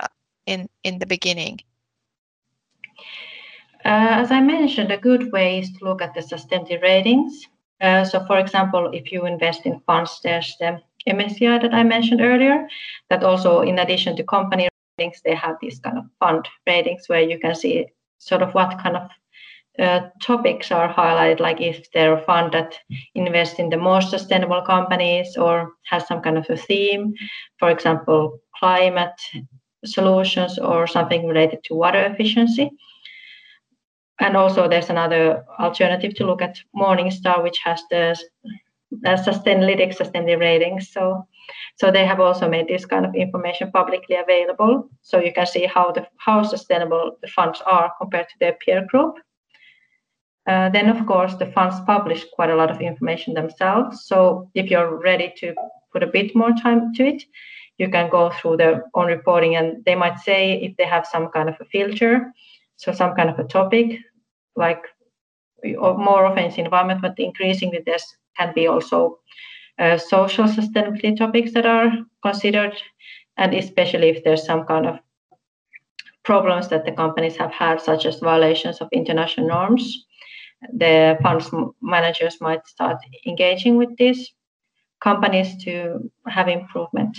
uh, 0.00 0.08
in, 0.46 0.70
in 0.82 0.98
the 0.98 1.04
beginning? 1.04 1.58
Uh, 3.84 4.16
as 4.22 4.30
I 4.30 4.40
mentioned, 4.40 4.90
a 4.90 4.96
good 4.96 5.30
way 5.30 5.58
is 5.58 5.70
to 5.74 5.84
look 5.84 6.00
at 6.00 6.14
the 6.14 6.20
sustainability 6.20 6.80
ratings. 6.80 7.46
Uh, 7.82 8.02
so, 8.02 8.24
for 8.24 8.38
example, 8.38 8.90
if 8.94 9.12
you 9.12 9.26
invest 9.26 9.66
in 9.66 9.78
funds, 9.80 10.20
there's 10.22 10.56
the 10.58 10.80
MSCI 11.06 11.60
that 11.60 11.74
I 11.74 11.82
mentioned 11.82 12.22
earlier, 12.22 12.66
that 13.10 13.22
also, 13.22 13.60
in 13.60 13.78
addition 13.78 14.16
to 14.16 14.24
company 14.24 14.68
ratings, 14.98 15.20
they 15.24 15.34
have 15.34 15.56
these 15.60 15.78
kind 15.78 15.98
of 15.98 16.04
fund 16.20 16.48
ratings 16.66 17.08
where 17.08 17.20
you 17.20 17.38
can 17.38 17.54
see 17.54 17.86
sort 18.18 18.42
of 18.42 18.52
what 18.54 18.78
kind 18.78 18.96
of 18.96 19.08
uh, 19.78 20.08
topics 20.20 20.72
are 20.72 20.92
highlighted, 20.92 21.38
like 21.38 21.60
if 21.60 21.90
they're 21.92 22.18
a 22.18 22.24
fund 22.24 22.52
that 22.52 22.76
invests 23.14 23.60
in 23.60 23.68
the 23.68 23.76
most 23.76 24.10
sustainable 24.10 24.60
companies 24.62 25.36
or 25.36 25.72
has 25.84 26.06
some 26.06 26.20
kind 26.20 26.36
of 26.36 26.46
a 26.50 26.56
theme, 26.56 27.14
for 27.58 27.70
example, 27.70 28.40
climate 28.58 29.20
solutions 29.84 30.58
or 30.58 30.88
something 30.88 31.26
related 31.26 31.62
to 31.62 31.74
water 31.74 32.04
efficiency. 32.06 32.70
And 34.20 34.36
also, 34.36 34.68
there's 34.68 34.90
another 34.90 35.44
alternative 35.60 36.12
to 36.16 36.26
look 36.26 36.42
at 36.42 36.58
Morningstar, 36.74 37.40
which 37.40 37.60
has 37.62 37.80
the 37.88 38.18
uh, 39.06 39.16
Sustainalytics 39.16 39.98
sustainability 39.98 40.40
ratings. 40.40 40.90
So 40.90 41.27
so 41.76 41.90
they 41.90 42.06
have 42.06 42.20
also 42.20 42.48
made 42.48 42.68
this 42.68 42.86
kind 42.86 43.04
of 43.06 43.14
information 43.14 43.70
publicly 43.70 44.16
available, 44.16 44.88
so 45.02 45.18
you 45.18 45.32
can 45.32 45.46
see 45.46 45.66
how 45.66 45.92
the 45.92 46.06
how 46.16 46.42
sustainable 46.42 47.16
the 47.22 47.28
funds 47.28 47.62
are 47.66 47.92
compared 48.00 48.28
to 48.28 48.38
their 48.40 48.56
peer 48.64 48.86
group. 48.86 49.16
Uh, 50.46 50.70
then, 50.70 50.88
of 50.88 51.06
course, 51.06 51.34
the 51.34 51.52
funds 51.52 51.76
publish 51.86 52.24
quite 52.32 52.50
a 52.50 52.56
lot 52.56 52.70
of 52.70 52.80
information 52.80 53.34
themselves. 53.34 54.06
So 54.06 54.50
if 54.54 54.70
you're 54.70 54.98
ready 54.98 55.32
to 55.38 55.54
put 55.92 56.02
a 56.02 56.06
bit 56.06 56.34
more 56.34 56.52
time 56.52 56.94
to 56.94 57.06
it, 57.06 57.22
you 57.76 57.90
can 57.90 58.08
go 58.10 58.30
through 58.30 58.56
their 58.56 58.84
own 58.94 59.06
reporting, 59.06 59.56
and 59.56 59.84
they 59.84 59.94
might 59.94 60.18
say 60.18 60.54
if 60.62 60.76
they 60.76 60.86
have 60.86 61.06
some 61.06 61.28
kind 61.28 61.48
of 61.48 61.56
a 61.60 61.64
filter, 61.66 62.32
so 62.76 62.92
some 62.92 63.14
kind 63.14 63.28
of 63.28 63.38
a 63.38 63.44
topic, 63.44 63.98
like 64.56 64.82
more 65.64 66.24
often 66.26 66.44
it's 66.44 66.56
environment, 66.56 67.02
but 67.02 67.18
increasingly 67.18 67.82
this 67.84 68.16
can 68.36 68.52
be 68.54 68.66
also 68.68 69.18
Uh, 69.78 69.96
social 69.96 70.44
sustainability 70.44 71.16
topics 71.16 71.52
that 71.52 71.64
are 71.64 71.92
considered, 72.22 72.74
and 73.36 73.54
especially 73.54 74.08
if 74.08 74.24
there's 74.24 74.44
some 74.44 74.64
kind 74.64 74.86
of 74.86 74.98
problems 76.24 76.68
that 76.68 76.84
the 76.84 76.92
companies 76.92 77.36
have 77.36 77.52
had, 77.52 77.80
such 77.80 78.04
as 78.04 78.18
violations 78.18 78.80
of 78.80 78.88
international 78.92 79.46
norms, 79.46 80.06
the 80.72 81.16
funds 81.22 81.50
managers 81.80 82.40
might 82.40 82.66
start 82.66 82.96
engaging 83.24 83.76
with 83.76 83.96
these 83.96 84.32
companies 85.00 85.62
to 85.64 86.10
have 86.26 86.48
improvement. 86.48 87.16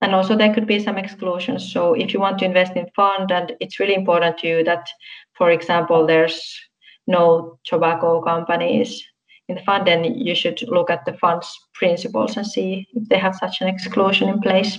And 0.00 0.14
also 0.14 0.36
there 0.36 0.52
could 0.52 0.66
be 0.66 0.80
some 0.80 0.98
exclusions. 0.98 1.72
So 1.72 1.94
if 1.94 2.12
you 2.12 2.20
want 2.20 2.38
to 2.38 2.44
invest 2.44 2.74
in 2.74 2.86
fund 2.96 3.30
and 3.30 3.52
it's 3.60 3.78
really 3.78 3.94
important 3.94 4.38
to 4.38 4.48
you 4.48 4.64
that, 4.64 4.88
for 5.34 5.50
example, 5.50 6.06
there's 6.06 6.58
no 7.06 7.58
tobacco 7.64 8.20
companies 8.22 9.04
in 9.52 9.58
the 9.58 9.64
fund, 9.64 9.86
then 9.86 10.04
you 10.04 10.34
should 10.34 10.60
look 10.68 10.90
at 10.90 11.04
the 11.04 11.12
fund's 11.12 11.48
principles 11.74 12.36
and 12.36 12.46
see 12.46 12.88
if 12.94 13.08
they 13.08 13.18
have 13.18 13.34
such 13.36 13.60
an 13.60 13.68
exclusion 13.68 14.28
in 14.28 14.40
place. 14.40 14.78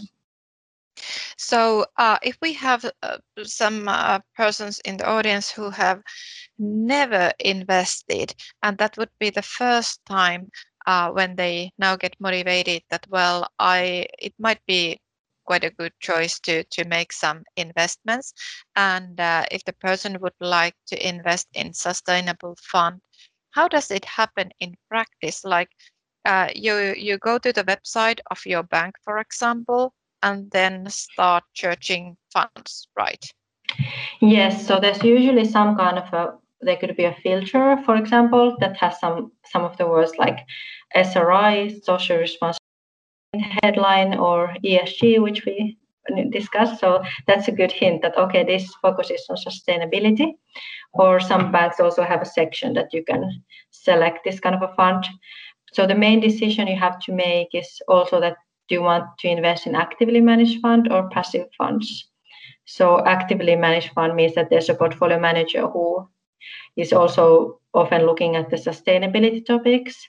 So, 1.38 1.86
uh, 1.98 2.18
if 2.22 2.38
we 2.42 2.54
have 2.54 2.86
uh, 3.02 3.18
some 3.44 3.88
uh, 3.88 4.20
persons 4.36 4.80
in 4.86 4.98
the 4.98 5.08
audience 5.08 5.52
who 5.52 5.70
have 5.70 6.02
never 6.58 7.32
invested, 7.40 8.36
and 8.62 8.78
that 8.78 8.98
would 8.98 9.10
be 9.20 9.30
the 9.30 9.42
first 9.42 10.06
time 10.06 10.50
uh, 10.86 11.10
when 11.12 11.36
they 11.36 11.72
now 11.78 11.96
get 11.96 12.16
motivated 12.20 12.84
that, 12.90 13.06
well, 13.10 13.48
I 13.60 14.08
it 14.20 14.34
might 14.40 14.62
be 14.68 15.00
quite 15.46 15.64
a 15.64 15.72
good 15.72 15.94
choice 16.00 16.40
to 16.42 16.64
to 16.64 16.86
make 16.86 17.12
some 17.12 17.44
investments, 17.58 18.34
and 18.76 19.20
uh, 19.20 19.46
if 19.52 19.64
the 19.66 19.74
person 19.74 20.18
would 20.22 20.40
like 20.40 20.76
to 20.88 21.08
invest 21.08 21.48
in 21.54 21.74
sustainable 21.74 22.56
fund, 22.62 23.02
how 23.54 23.68
does 23.68 23.92
it 23.92 24.06
happen 24.06 24.52
in 24.60 24.76
practice? 24.90 25.44
Like 25.44 25.70
uh, 26.26 26.50
you 26.56 26.94
you 26.98 27.18
go 27.18 27.38
to 27.38 27.54
the 27.54 27.64
website 27.64 28.20
of 28.32 28.46
your 28.46 28.64
bank, 28.64 28.96
for 29.04 29.20
example, 29.20 29.94
and 30.22 30.50
then 30.52 30.90
start 30.90 31.44
searching 31.54 32.18
funds, 32.32 32.88
right? 32.98 33.26
Yes. 34.22 34.66
So 34.68 34.80
there's 34.80 35.04
usually 35.04 35.46
some 35.46 35.78
kind 35.78 35.98
of 35.98 36.14
a 36.14 36.34
there 36.62 36.78
could 36.78 36.96
be 36.96 37.04
a 37.04 37.16
filter, 37.24 37.78
for 37.86 37.96
example, 37.96 38.56
that 38.60 38.78
has 38.78 39.00
some 39.00 39.32
some 39.46 39.64
of 39.64 39.78
the 39.78 39.88
words 39.88 40.14
like 40.18 40.40
SRI, 40.96 41.70
social 41.84 42.18
responsibility 42.18 42.60
headline, 43.62 44.16
or 44.16 44.56
ESG, 44.64 45.22
which 45.22 45.46
we 45.46 45.78
discussed. 46.32 46.80
So 46.80 47.04
that's 47.28 47.48
a 47.48 47.52
good 47.52 47.72
hint 47.72 48.02
that 48.02 48.18
okay, 48.18 48.44
this 48.44 48.74
focuses 48.82 49.26
on 49.30 49.38
sustainability 49.38 50.34
or 50.94 51.20
some 51.20 51.52
banks 51.52 51.80
also 51.80 52.04
have 52.04 52.22
a 52.22 52.26
section 52.26 52.74
that 52.74 52.94
you 52.94 53.04
can 53.04 53.44
select 53.72 54.20
this 54.24 54.40
kind 54.40 54.56
of 54.56 54.62
a 54.62 54.74
fund. 54.76 55.06
So 55.74 55.88
the 55.88 55.96
main 55.96 56.20
decision 56.20 56.68
you 56.68 56.78
have 56.78 57.00
to 57.02 57.12
make 57.12 57.50
is 57.54 57.82
also 57.88 58.20
that 58.20 58.38
do 58.70 58.76
you 58.76 58.82
want 58.82 59.06
to 59.20 59.28
invest 59.28 59.68
in 59.68 59.76
actively 59.76 60.22
managed 60.22 60.62
fund 60.62 60.92
or 60.92 61.10
passive 61.10 61.48
funds? 61.58 62.10
So 62.66 63.06
actively 63.06 63.56
managed 63.56 63.92
fund 63.94 64.16
means 64.16 64.36
that 64.36 64.50
there's 64.50 64.70
a 64.70 64.76
portfolio 64.76 65.20
manager 65.20 65.68
who 65.68 66.08
is 66.78 66.94
also 66.94 67.60
often 67.74 68.06
looking 68.06 68.36
at 68.36 68.50
the 68.50 68.56
sustainability 68.56 69.46
topics, 69.46 70.08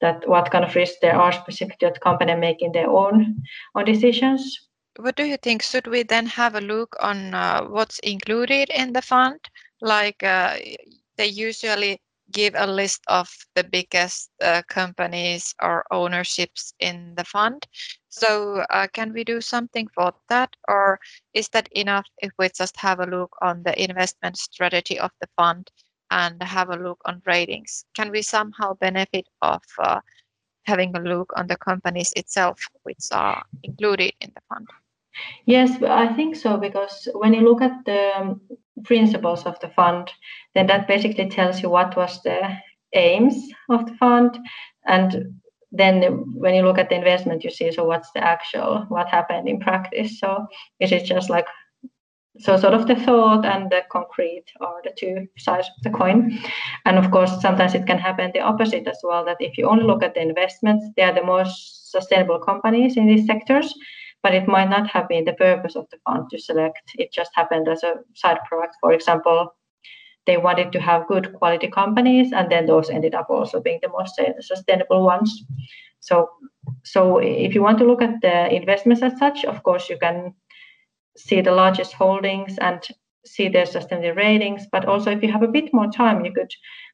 that 0.00 0.28
what 0.28 0.50
kind 0.50 0.64
of 0.64 0.74
risks 0.74 0.98
there 1.00 1.16
are 1.16 1.32
specific 1.32 1.78
to 1.78 1.90
the 1.92 2.00
company 2.00 2.34
making 2.34 2.72
their 2.72 2.88
own, 2.88 3.42
own 3.74 3.84
decisions. 3.84 4.68
What 4.98 5.16
do 5.16 5.24
you 5.24 5.36
think? 5.36 5.62
Should 5.62 5.86
we 5.86 6.02
then 6.02 6.26
have 6.26 6.54
a 6.54 6.60
look 6.60 6.96
on 7.00 7.34
uh, 7.34 7.62
what's 7.64 7.98
included 8.00 8.68
in 8.70 8.92
the 8.92 9.02
fund? 9.02 9.40
like 9.80 10.22
uh, 10.22 10.56
they 11.16 11.26
usually 11.26 12.00
give 12.32 12.54
a 12.56 12.66
list 12.66 13.02
of 13.08 13.28
the 13.54 13.62
biggest 13.64 14.30
uh, 14.42 14.62
companies 14.68 15.54
or 15.62 15.84
ownerships 15.90 16.74
in 16.80 17.14
the 17.16 17.24
fund. 17.24 17.66
So, 18.08 18.64
uh, 18.70 18.88
can 18.92 19.12
we 19.12 19.24
do 19.24 19.40
something 19.40 19.88
for 19.94 20.12
that, 20.28 20.56
or 20.68 20.98
is 21.34 21.48
that 21.50 21.68
enough 21.72 22.06
if 22.18 22.32
we 22.38 22.48
just 22.48 22.76
have 22.78 23.00
a 23.00 23.06
look 23.06 23.36
on 23.42 23.62
the 23.62 23.80
investment 23.82 24.36
strategy 24.38 24.98
of 24.98 25.10
the 25.20 25.28
fund 25.36 25.70
and 26.10 26.42
have 26.42 26.70
a 26.70 26.76
look 26.76 27.00
on 27.04 27.22
ratings? 27.26 27.84
Can 27.94 28.10
we 28.10 28.22
somehow 28.22 28.74
benefit 28.74 29.28
of 29.42 29.62
uh, 29.78 30.00
having 30.64 30.96
a 30.96 31.00
look 31.00 31.32
on 31.36 31.46
the 31.48 31.56
companies 31.56 32.12
itself, 32.16 32.68
which 32.84 33.06
are 33.12 33.44
included 33.62 34.12
in 34.20 34.32
the 34.34 34.42
fund? 34.48 34.66
Yes, 35.46 35.82
I 35.82 36.12
think 36.14 36.36
so 36.36 36.56
because 36.56 37.08
when 37.14 37.32
you 37.34 37.40
look 37.40 37.62
at 37.62 37.84
the 37.84 38.38
principles 38.84 39.44
of 39.44 39.58
the 39.60 39.68
fund, 39.68 40.10
then 40.54 40.66
that 40.66 40.88
basically 40.88 41.28
tells 41.28 41.62
you 41.62 41.70
what 41.70 41.96
was 41.96 42.22
the 42.22 42.56
aims 42.92 43.36
of 43.68 43.86
the 43.86 43.94
fund. 43.94 44.38
And 44.86 45.40
then 45.72 46.02
when 46.34 46.54
you 46.54 46.62
look 46.62 46.78
at 46.78 46.88
the 46.88 46.96
investment, 46.96 47.44
you 47.44 47.50
see 47.50 47.72
so 47.72 47.84
what's 47.84 48.10
the 48.12 48.22
actual 48.22 48.84
what 48.88 49.08
happened 49.08 49.48
in 49.48 49.60
practice. 49.60 50.18
So 50.20 50.46
is 50.80 50.92
it 50.92 51.04
just 51.04 51.30
like 51.30 51.46
so 52.38 52.56
sort 52.56 52.74
of 52.74 52.86
the 52.86 52.96
thought 52.96 53.46
and 53.46 53.70
the 53.70 53.82
concrete 53.90 54.44
are 54.60 54.82
the 54.84 54.92
two 54.96 55.26
sides 55.38 55.68
of 55.68 55.82
the 55.82 55.90
coin. 55.90 56.38
And 56.84 56.98
of 56.98 57.10
course 57.10 57.40
sometimes 57.40 57.74
it 57.74 57.86
can 57.86 57.98
happen 57.98 58.30
the 58.34 58.40
opposite 58.40 58.86
as 58.86 58.98
well 59.02 59.24
that 59.24 59.38
if 59.40 59.56
you 59.56 59.68
only 59.68 59.84
look 59.84 60.02
at 60.02 60.14
the 60.14 60.20
investments 60.20 60.86
they 60.96 61.02
are 61.02 61.14
the 61.14 61.24
most 61.24 61.90
sustainable 61.90 62.38
companies 62.38 62.96
in 62.96 63.06
these 63.06 63.26
sectors 63.26 63.72
but 64.26 64.34
it 64.34 64.48
might 64.48 64.68
not 64.68 64.88
have 64.90 65.06
been 65.06 65.24
the 65.24 65.34
purpose 65.34 65.76
of 65.76 65.86
the 65.92 65.98
fund 66.04 66.28
to 66.28 66.36
select. 66.36 66.82
It 66.98 67.12
just 67.12 67.30
happened 67.36 67.68
as 67.68 67.84
a 67.84 67.94
side 68.14 68.38
product. 68.48 68.74
For 68.80 68.92
example 68.92 69.54
they 70.26 70.36
wanted 70.36 70.72
to 70.72 70.80
have 70.80 71.06
good 71.06 71.32
quality 71.34 71.68
companies 71.68 72.32
and 72.32 72.50
then 72.50 72.66
those 72.66 72.90
ended 72.90 73.14
up 73.14 73.30
also 73.30 73.60
being 73.60 73.78
the 73.82 73.88
most 73.88 74.20
sustainable 74.40 75.04
ones. 75.04 75.44
So 76.00 76.28
so 76.82 77.18
if 77.18 77.54
you 77.54 77.62
want 77.62 77.78
to 77.78 77.84
look 77.84 78.02
at 78.02 78.20
the 78.20 78.52
investments 78.52 79.02
as 79.02 79.16
such 79.16 79.44
of 79.44 79.62
course 79.62 79.88
you 79.88 79.98
can 79.98 80.34
see 81.16 81.40
the 81.40 81.52
largest 81.52 81.92
holdings 81.92 82.58
and 82.58 82.80
see 83.24 83.46
their 83.48 83.66
sustainability 83.66 84.16
ratings. 84.16 84.66
But 84.72 84.86
also 84.86 85.12
if 85.12 85.22
you 85.22 85.30
have 85.30 85.44
a 85.44 85.54
bit 85.58 85.72
more 85.72 85.90
time 85.92 86.24
you 86.24 86.32
could 86.32 86.50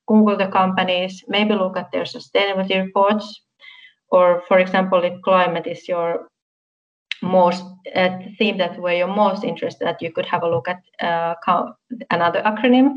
google 0.07 0.37
the 0.37 0.49
companies 0.49 1.25
maybe 1.29 1.55
look 1.55 1.79
at 1.79 1.91
their 1.93 2.05
sustainability 2.05 2.85
reports. 2.85 3.27
Or 4.11 4.43
for 4.49 4.59
example 4.59 5.03
if 5.03 5.23
climate 5.23 5.67
is 5.67 5.89
your 5.89 6.29
most 7.23 7.65
uh, 7.95 8.19
theme 8.39 8.59
that 8.59 8.79
where 8.81 8.97
you're 8.97 9.07
most 9.07 9.45
interested 9.45 9.87
that 9.87 10.03
you 10.03 10.13
could 10.13 10.27
have 10.27 10.43
a 10.43 10.49
look 10.49 10.69
at 10.69 10.83
uh, 11.01 11.35
another 12.11 12.43
acronym 12.43 12.95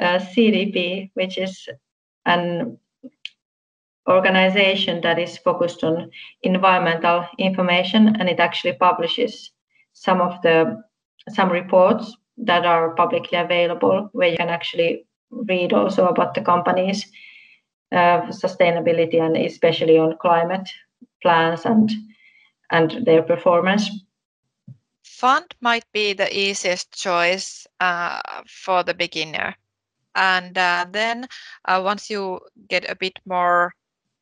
uh, 0.00 0.18
cdp 0.18 1.10
which 1.14 1.38
is 1.38 1.68
an 2.26 2.78
organization 4.08 5.00
that 5.00 5.18
is 5.18 5.38
focused 5.38 5.84
on 5.84 6.10
environmental 6.42 7.24
information 7.38 8.16
and 8.18 8.28
it 8.28 8.40
actually 8.40 8.72
publishes 8.72 9.52
some 9.92 10.20
of 10.20 10.40
the 10.42 10.82
some 11.30 11.50
reports 11.50 12.16
that 12.36 12.66
are 12.66 12.94
publicly 12.94 13.38
available 13.38 14.08
where 14.12 14.28
you 14.28 14.36
can 14.36 14.48
actually 14.48 15.06
read 15.30 15.72
also 15.72 16.08
about 16.08 16.34
the 16.34 16.40
companies' 16.40 17.06
uh, 17.92 18.22
sustainability 18.30 19.20
and 19.20 19.36
especially 19.36 19.98
on 19.98 20.16
climate 20.20 20.68
plans 21.22 21.64
and 21.64 21.90
and 22.72 23.04
their 23.04 23.22
performance. 23.22 23.90
Fund 25.04 25.54
might 25.60 25.84
be 25.92 26.14
the 26.14 26.36
easiest 26.36 26.92
choice 26.92 27.66
uh, 27.78 28.20
for 28.48 28.82
the 28.82 28.94
beginner. 28.94 29.54
And 30.14 30.56
uh, 30.58 30.86
then 30.90 31.26
uh, 31.64 31.80
once 31.84 32.10
you 32.10 32.40
get 32.68 32.90
a 32.90 32.96
bit 32.96 33.18
more 33.24 33.72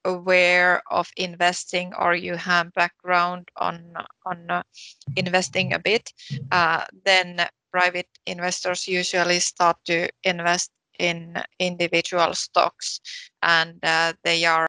aware 0.05 0.83
of 0.91 1.11
investing 1.17 1.93
or 1.99 2.15
you 2.15 2.35
have 2.37 2.73
background 2.73 3.49
on 3.57 3.95
on 4.25 4.51
uh, 4.51 4.63
investing 5.17 5.73
a 5.73 5.79
bit, 5.79 6.13
uh, 6.51 6.85
then 7.05 7.47
private 7.73 8.09
investors 8.27 8.89
usually 8.89 9.41
start 9.41 9.77
to 9.85 10.09
invest 10.25 10.71
in 10.99 11.43
individual 11.59 12.35
stocks 12.35 13.01
and 13.43 13.79
uh, 13.83 14.13
they 14.23 14.45
are 14.45 14.67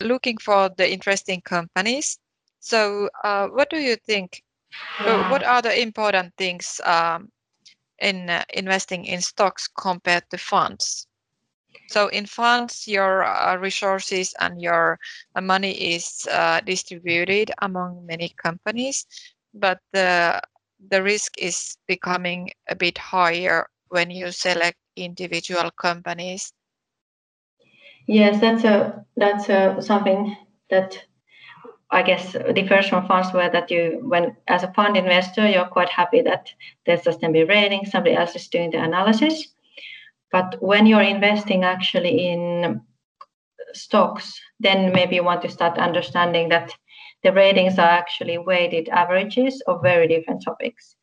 looking 0.00 0.38
for 0.38 0.70
the 0.76 0.90
interesting 0.90 1.40
companies 1.42 2.18
so, 2.60 3.10
uh, 3.24 3.48
what 3.48 3.70
do 3.70 3.78
you 3.78 3.96
think? 3.96 4.44
What 5.04 5.42
are 5.44 5.62
the 5.62 5.80
important 5.80 6.34
things 6.36 6.80
um, 6.84 7.30
in 7.98 8.30
uh, 8.30 8.44
investing 8.52 9.04
in 9.04 9.20
stocks 9.22 9.68
compared 9.68 10.30
to 10.30 10.38
funds? 10.38 11.06
So, 11.86 12.08
in 12.08 12.26
funds, 12.26 12.86
your 12.88 13.24
uh, 13.24 13.56
resources 13.56 14.34
and 14.40 14.60
your 14.60 14.98
uh, 15.34 15.40
money 15.40 15.94
is 15.94 16.26
uh, 16.30 16.60
distributed 16.60 17.52
among 17.60 18.06
many 18.06 18.30
companies, 18.30 19.06
but 19.54 19.80
the 19.92 20.40
the 20.80 21.02
risk 21.02 21.38
is 21.38 21.76
becoming 21.86 22.52
a 22.68 22.74
bit 22.76 22.98
higher 22.98 23.68
when 23.88 24.10
you 24.10 24.30
select 24.32 24.78
individual 24.96 25.70
companies. 25.70 26.52
Yes, 28.06 28.40
that's 28.40 28.64
a 28.64 29.04
that's 29.16 29.48
a 29.48 29.80
something 29.80 30.36
that 30.70 31.04
I 31.92 32.02
guess 32.02 32.36
differs 32.54 32.88
from 32.88 33.06
funds 33.06 33.32
where 33.32 33.50
that 33.50 33.70
you, 33.70 34.00
when 34.02 34.36
as 34.46 34.62
a 34.62 34.72
fund 34.72 34.96
investor, 34.96 35.48
you're 35.48 35.64
quite 35.64 35.88
happy 35.88 36.22
that 36.22 36.52
there's 36.86 37.00
sustainability 37.02 37.48
rating, 37.48 37.86
somebody 37.86 38.14
else 38.14 38.36
is 38.36 38.48
doing 38.48 38.70
the 38.70 38.82
analysis. 38.82 39.48
But 40.30 40.56
when 40.60 40.86
you're 40.86 41.02
investing 41.02 41.64
actually 41.64 42.28
in 42.28 42.80
stocks, 43.72 44.40
then 44.60 44.92
maybe 44.92 45.16
you 45.16 45.24
want 45.24 45.42
to 45.42 45.48
start 45.48 45.78
understanding 45.78 46.48
that 46.50 46.72
the 47.24 47.32
ratings 47.32 47.78
are 47.78 47.88
actually 47.88 48.38
weighted 48.38 48.88
averages 48.88 49.60
of 49.66 49.82
very 49.82 50.06
different 50.06 50.44
topics. 50.44 50.96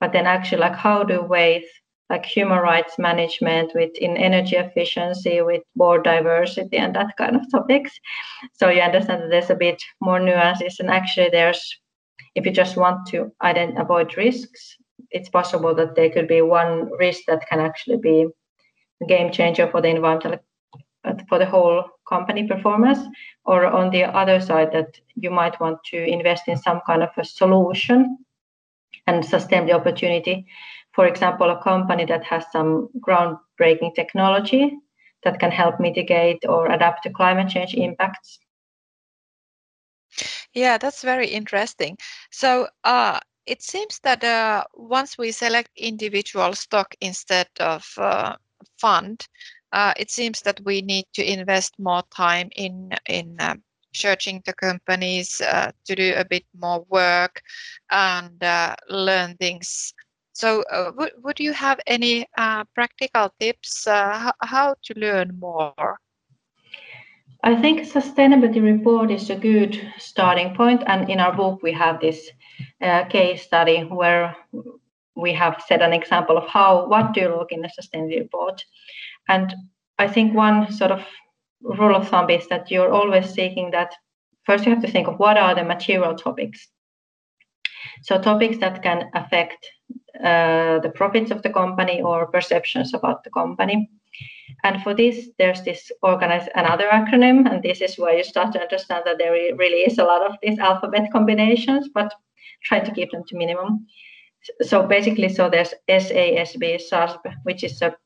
But 0.00 0.12
then 0.12 0.26
actually, 0.26 0.58
like 0.58 0.74
how 0.74 1.04
do 1.04 1.22
weight 1.22 1.66
like 2.12 2.26
human 2.26 2.58
rights 2.58 2.98
management, 2.98 3.72
with 3.74 3.90
in 3.96 4.18
energy 4.18 4.56
efficiency, 4.56 5.40
with 5.40 5.62
board 5.74 6.04
diversity, 6.04 6.76
and 6.76 6.94
that 6.94 7.16
kind 7.16 7.34
of 7.34 7.50
topics. 7.50 7.90
So 8.52 8.68
you 8.68 8.82
understand 8.82 9.22
that 9.22 9.30
there's 9.30 9.50
a 9.50 9.54
bit 9.54 9.82
more 10.00 10.20
nuances, 10.20 10.78
and 10.78 10.90
actually, 10.90 11.30
there's 11.30 11.62
if 12.34 12.44
you 12.46 12.52
just 12.52 12.76
want 12.76 13.06
to 13.08 13.32
avoid 13.42 14.16
risks, 14.16 14.76
it's 15.10 15.28
possible 15.30 15.74
that 15.74 15.94
there 15.96 16.10
could 16.10 16.28
be 16.28 16.42
one 16.42 16.90
risk 16.98 17.22
that 17.28 17.48
can 17.48 17.60
actually 17.60 17.98
be 17.98 18.26
a 19.02 19.06
game 19.06 19.32
changer 19.32 19.66
for 19.70 19.80
the 19.80 19.88
environmental 19.88 20.38
for 21.28 21.38
the 21.38 21.46
whole 21.46 21.84
company 22.08 22.46
performance 22.46 23.00
or 23.44 23.66
on 23.66 23.90
the 23.90 24.04
other 24.04 24.40
side 24.40 24.70
that 24.72 25.00
you 25.16 25.30
might 25.30 25.58
want 25.60 25.78
to 25.84 25.96
invest 25.96 26.46
in 26.46 26.56
some 26.56 26.80
kind 26.86 27.02
of 27.02 27.08
a 27.16 27.24
solution 27.24 28.18
and 29.08 29.24
sustain 29.24 29.66
the 29.66 29.72
opportunity 29.72 30.46
for 30.94 31.06
example, 31.06 31.50
a 31.50 31.62
company 31.62 32.04
that 32.06 32.24
has 32.24 32.44
some 32.52 32.88
groundbreaking 33.00 33.94
technology 33.94 34.78
that 35.24 35.38
can 35.40 35.50
help 35.50 35.80
mitigate 35.80 36.44
or 36.48 36.66
adapt 36.70 37.02
to 37.04 37.10
climate 37.10 37.48
change 37.48 37.74
impacts. 37.74 38.38
Yeah, 40.54 40.78
that's 40.78 41.02
very 41.02 41.28
interesting. 41.28 41.96
So 42.30 42.68
uh, 42.84 43.20
it 43.46 43.62
seems 43.62 43.98
that 44.04 44.22
uh, 44.24 44.64
once 44.74 45.18
we 45.18 45.32
select 45.32 45.70
individual 45.76 46.54
stock 46.54 46.94
instead 47.00 47.48
of 47.60 47.86
uh, 47.98 48.36
fund, 48.78 49.26
uh, 49.72 49.94
it 49.96 50.10
seems 50.10 50.42
that 50.42 50.60
we 50.64 50.82
need 50.82 51.06
to 51.14 51.24
invest 51.24 51.74
more 51.78 52.02
time 52.14 52.50
in 52.56 52.92
in 53.08 53.36
uh, 53.40 53.54
searching 53.94 54.42
the 54.46 54.52
companies 54.54 55.40
uh, 55.40 55.70
to 55.84 55.94
do 55.94 56.14
a 56.16 56.24
bit 56.24 56.44
more 56.58 56.84
work 56.88 57.42
and 57.90 58.42
learn 58.88 59.36
things 59.36 59.92
so, 60.42 60.64
uh, 60.72 60.90
would, 60.96 61.12
would 61.22 61.38
you 61.38 61.52
have 61.52 61.78
any 61.86 62.26
uh, 62.36 62.64
practical 62.74 63.30
tips 63.38 63.86
uh, 63.86 64.32
how, 64.40 64.74
to 64.82 64.98
learn 64.98 65.38
more? 65.38 66.00
I 67.44 67.54
think 67.54 67.82
sustainability 67.82 68.60
report 68.60 69.12
is 69.12 69.30
a 69.30 69.36
good 69.36 69.80
starting 69.98 70.56
point, 70.56 70.82
and 70.88 71.08
in 71.08 71.20
our 71.20 71.32
book 71.32 71.62
we 71.62 71.70
have 71.72 72.00
this 72.00 72.28
uh, 72.80 73.04
case 73.04 73.42
study 73.42 73.82
where 73.82 74.36
we 75.14 75.32
have 75.32 75.62
set 75.68 75.80
an 75.80 75.92
example 75.92 76.36
of 76.36 76.48
how 76.48 76.88
what 76.88 77.14
do 77.14 77.20
you 77.20 77.28
look 77.28 77.52
in 77.52 77.64
a 77.64 77.68
sustainability 77.68 78.18
report, 78.18 78.64
and 79.28 79.54
I 80.00 80.08
think 80.08 80.34
one 80.34 80.72
sort 80.72 80.90
of 80.90 81.04
rule 81.60 81.94
of 81.94 82.08
thumb 82.08 82.30
is 82.30 82.48
that 82.48 82.68
you're 82.68 82.92
always 82.92 83.30
seeking 83.30 83.70
that 83.70 83.94
first 84.42 84.66
you 84.66 84.72
have 84.74 84.82
to 84.82 84.90
think 84.90 85.06
of 85.06 85.20
what 85.20 85.36
are 85.36 85.54
the 85.54 85.62
material 85.62 86.16
topics 86.16 86.68
so 88.02 88.20
topics 88.20 88.58
that 88.58 88.82
can 88.82 89.10
affect 89.14 89.66
uh, 90.22 90.78
the 90.80 90.92
profits 90.94 91.30
of 91.30 91.42
the 91.42 91.50
company 91.50 92.00
or 92.00 92.26
perceptions 92.26 92.94
about 92.94 93.24
the 93.24 93.30
company. 93.30 93.90
And 94.64 94.82
for 94.82 94.94
this, 94.94 95.28
there's 95.38 95.62
this 95.62 95.90
organize 96.02 96.48
another 96.54 96.88
acronym, 96.92 97.50
and 97.50 97.62
this 97.62 97.80
is 97.80 97.98
where 97.98 98.16
you 98.16 98.22
start 98.22 98.52
to 98.52 98.60
understand 98.60 99.02
that 99.06 99.18
there 99.18 99.32
really 99.32 99.80
is 99.80 99.98
a 99.98 100.04
lot 100.04 100.22
of 100.22 100.36
these 100.42 100.58
alphabet 100.58 101.10
combinations, 101.10 101.88
but 101.92 102.12
try 102.62 102.80
to 102.80 102.92
keep 102.92 103.10
them 103.10 103.24
to 103.28 103.36
minimum. 103.36 103.86
So 104.60 104.86
basically, 104.86 105.28
so 105.28 105.48
there's 105.48 105.74
SASB, 105.88 106.80
SASB, 106.90 107.34
which 107.44 107.64
is 107.64 107.80
a 107.82 107.96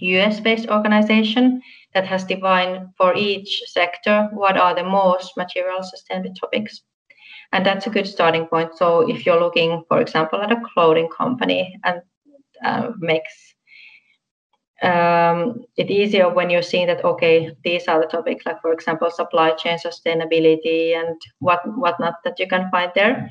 US-based 0.00 0.68
organization 0.68 1.60
that 1.94 2.06
has 2.06 2.24
defined 2.24 2.88
for 2.96 3.14
each 3.14 3.62
sector 3.66 4.28
what 4.32 4.56
are 4.56 4.74
the 4.74 4.84
most 4.84 5.36
material 5.36 5.80
sustainability 5.80 6.34
topics 6.38 6.82
and 7.52 7.64
that's 7.64 7.86
a 7.86 7.90
good 7.90 8.06
starting 8.06 8.46
point. 8.46 8.76
So 8.76 9.08
if 9.08 9.24
you're 9.24 9.40
looking 9.40 9.84
for 9.88 10.00
example 10.00 10.40
at 10.40 10.52
a 10.52 10.60
clothing 10.74 11.08
company 11.08 11.78
and 11.84 12.02
uh, 12.64 12.92
makes 12.98 13.54
um, 14.82 15.64
it 15.76 15.90
easier 15.90 16.32
when 16.32 16.50
you're 16.50 16.62
seeing 16.62 16.86
that 16.86 17.04
okay 17.04 17.50
these 17.64 17.88
are 17.88 18.00
the 18.00 18.06
topics 18.06 18.46
like 18.46 18.60
for 18.60 18.72
example 18.72 19.10
supply 19.10 19.50
chain 19.50 19.76
sustainability 19.76 20.94
and 20.94 21.20
what 21.40 21.60
whatnot 21.76 22.14
that 22.24 22.38
you 22.38 22.46
can 22.46 22.70
find 22.70 22.92
there. 22.94 23.30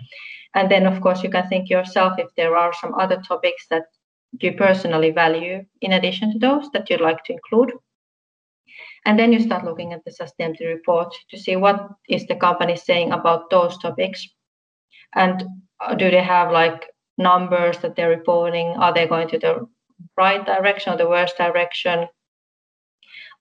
And 0.56 0.72
then 0.72 0.88
of 0.88 1.02
course 1.02 1.24
you 1.24 1.30
can 1.30 1.48
think 1.48 1.70
yourself 1.70 2.18
if 2.18 2.28
there 2.36 2.58
are 2.58 2.74
some 2.74 2.96
other 2.96 3.22
topics 3.22 3.68
that 3.70 3.84
you 4.42 4.54
personally 4.54 5.12
value 5.12 5.64
in 5.82 5.94
addition 5.94 6.34
to 6.34 6.40
those 6.40 6.70
that 6.72 6.90
you'd 6.90 7.02
like 7.02 7.24
to 7.26 7.34
include 7.34 7.72
And 9.08 9.17
then 9.17 9.32
you 9.32 9.39
start 9.39 9.63
looking 9.63 9.93
at 9.93 10.04
the 10.04 10.12
sustainability 10.12 10.67
report 10.67 11.15
to 11.30 11.39
see 11.39 11.56
what 11.56 11.91
is 12.10 12.28
the 12.28 12.36
company 12.36 12.76
saying 12.76 13.13
about 13.13 13.50
those 13.50 13.78
topics. 13.78 14.28
And 15.15 15.46
uh, 15.80 15.96
do 15.96 16.12
they 16.12 16.22
have 16.22 16.52
like 16.52 16.88
numbers 17.17 17.78
that 17.78 17.96
they're 17.96 18.10
reporting? 18.10 18.67
Are 18.67 18.93
they 18.93 19.08
going 19.08 19.30
to 19.30 19.39
the 19.39 19.65
right 20.17 20.46
direction 20.46 20.91
or 20.91 20.98
the 20.98 21.08
worst 21.08 21.38
direction? 21.38 22.10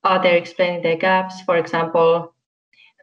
Are 0.05 0.22
they 0.22 0.38
explaining 0.38 0.83
their 0.83 0.98
gaps? 0.98 1.40
For 1.40 1.57
example, 1.57 2.33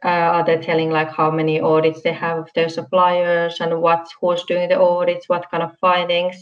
uh, 0.02 0.08
are 0.08 0.44
they 0.46 0.56
telling 0.56 0.90
like 0.90 1.10
how 1.10 1.30
many 1.30 1.60
audits 1.60 2.00
they 2.00 2.14
have 2.14 2.38
of 2.38 2.50
their 2.54 2.70
suppliers 2.70 3.60
and 3.60 3.78
what 3.82 4.08
who's 4.22 4.42
doing 4.44 4.70
the 4.70 4.80
audits, 4.80 5.28
what 5.28 5.50
kind 5.50 5.62
of 5.62 5.76
findings? 5.82 6.36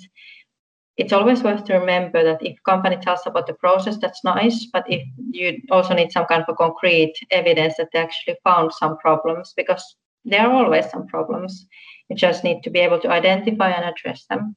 It's 1.02 1.12
always 1.12 1.42
worth 1.42 1.64
to 1.64 1.74
remember 1.74 2.22
that 2.22 2.46
if 2.46 2.62
company 2.62 2.96
tells 2.96 3.26
about 3.26 3.48
the 3.48 3.54
process, 3.54 3.96
that's 3.98 4.22
nice, 4.22 4.66
but 4.72 4.84
if 4.88 5.02
you 5.32 5.60
also 5.72 5.94
need 5.94 6.12
some 6.12 6.26
kind 6.26 6.44
of 6.46 6.56
concrete 6.56 7.14
evidence 7.32 7.74
that 7.78 7.88
they 7.92 7.98
actually 7.98 8.36
found 8.44 8.72
some 8.72 8.96
problems, 8.98 9.52
because 9.56 9.84
there 10.24 10.42
are 10.46 10.52
always 10.52 10.88
some 10.90 11.08
problems. 11.08 11.66
You 12.08 12.14
just 12.14 12.44
need 12.44 12.62
to 12.62 12.70
be 12.70 12.78
able 12.78 13.00
to 13.00 13.10
identify 13.10 13.70
and 13.70 13.84
address 13.84 14.26
them. 14.30 14.54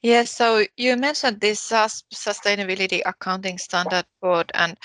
Yes, 0.00 0.30
so 0.30 0.64
you 0.76 0.96
mentioned 0.96 1.40
this 1.40 1.72
uh, 1.72 1.88
sustainability 2.14 3.02
accounting 3.04 3.58
standard 3.58 4.04
board, 4.20 4.52
and 4.54 4.78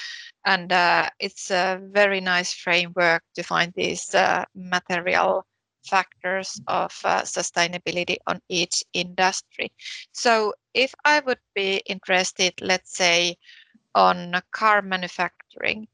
and 0.46 0.72
uh, 0.72 1.10
it's 1.20 1.52
a 1.52 1.80
very 1.92 2.20
nice 2.20 2.52
framework 2.52 3.22
to 3.36 3.44
find 3.44 3.72
these 3.76 4.16
uh, 4.16 4.44
material 4.56 5.46
factors 5.88 6.60
of 6.68 6.92
uh, 7.04 7.22
sustainability 7.22 8.18
on 8.28 8.42
each 8.50 8.84
industry. 8.94 9.72
So 10.12 10.54
if 10.74 10.94
I 11.06 11.20
would 11.22 11.40
be 11.56 11.82
interested, 11.86 12.54
let's 12.62 12.96
say, 12.96 13.38
on 13.96 14.40
car 14.52 14.82
manufacturing, 14.82 15.88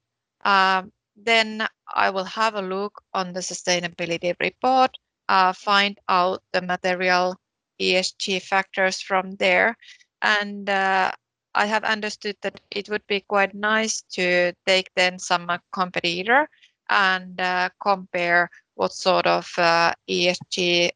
um, 0.44 0.92
then 1.16 1.68
I 1.94 2.10
will 2.10 2.26
have 2.26 2.56
a 2.56 2.62
look 2.62 3.02
on 3.14 3.34
the 3.34 3.40
sustainability 3.40 4.36
report, 4.40 4.98
uh, 5.30 5.54
find 5.54 5.98
out 6.10 6.44
the 6.52 6.62
material 6.62 7.36
ESG 7.80 8.42
factors 8.42 9.02
from 9.02 9.36
there. 9.36 9.78
And 10.22 10.70
uh, 10.70 11.12
I 11.56 11.66
have 11.66 11.84
understood 11.84 12.38
that 12.42 12.60
it 12.72 12.90
would 12.90 13.06
be 13.08 13.22
quite 13.22 13.54
nice 13.54 14.02
to 14.14 14.54
take 14.66 14.90
then 14.96 15.20
some 15.20 15.50
uh, 15.50 15.60
competitor 15.72 16.50
and 16.90 17.40
uh, 17.40 17.70
compare 17.82 18.50
what 18.76 18.94
sort 18.94 19.28
of 19.28 19.52
uh, 19.58 19.94
ESG 20.10 20.92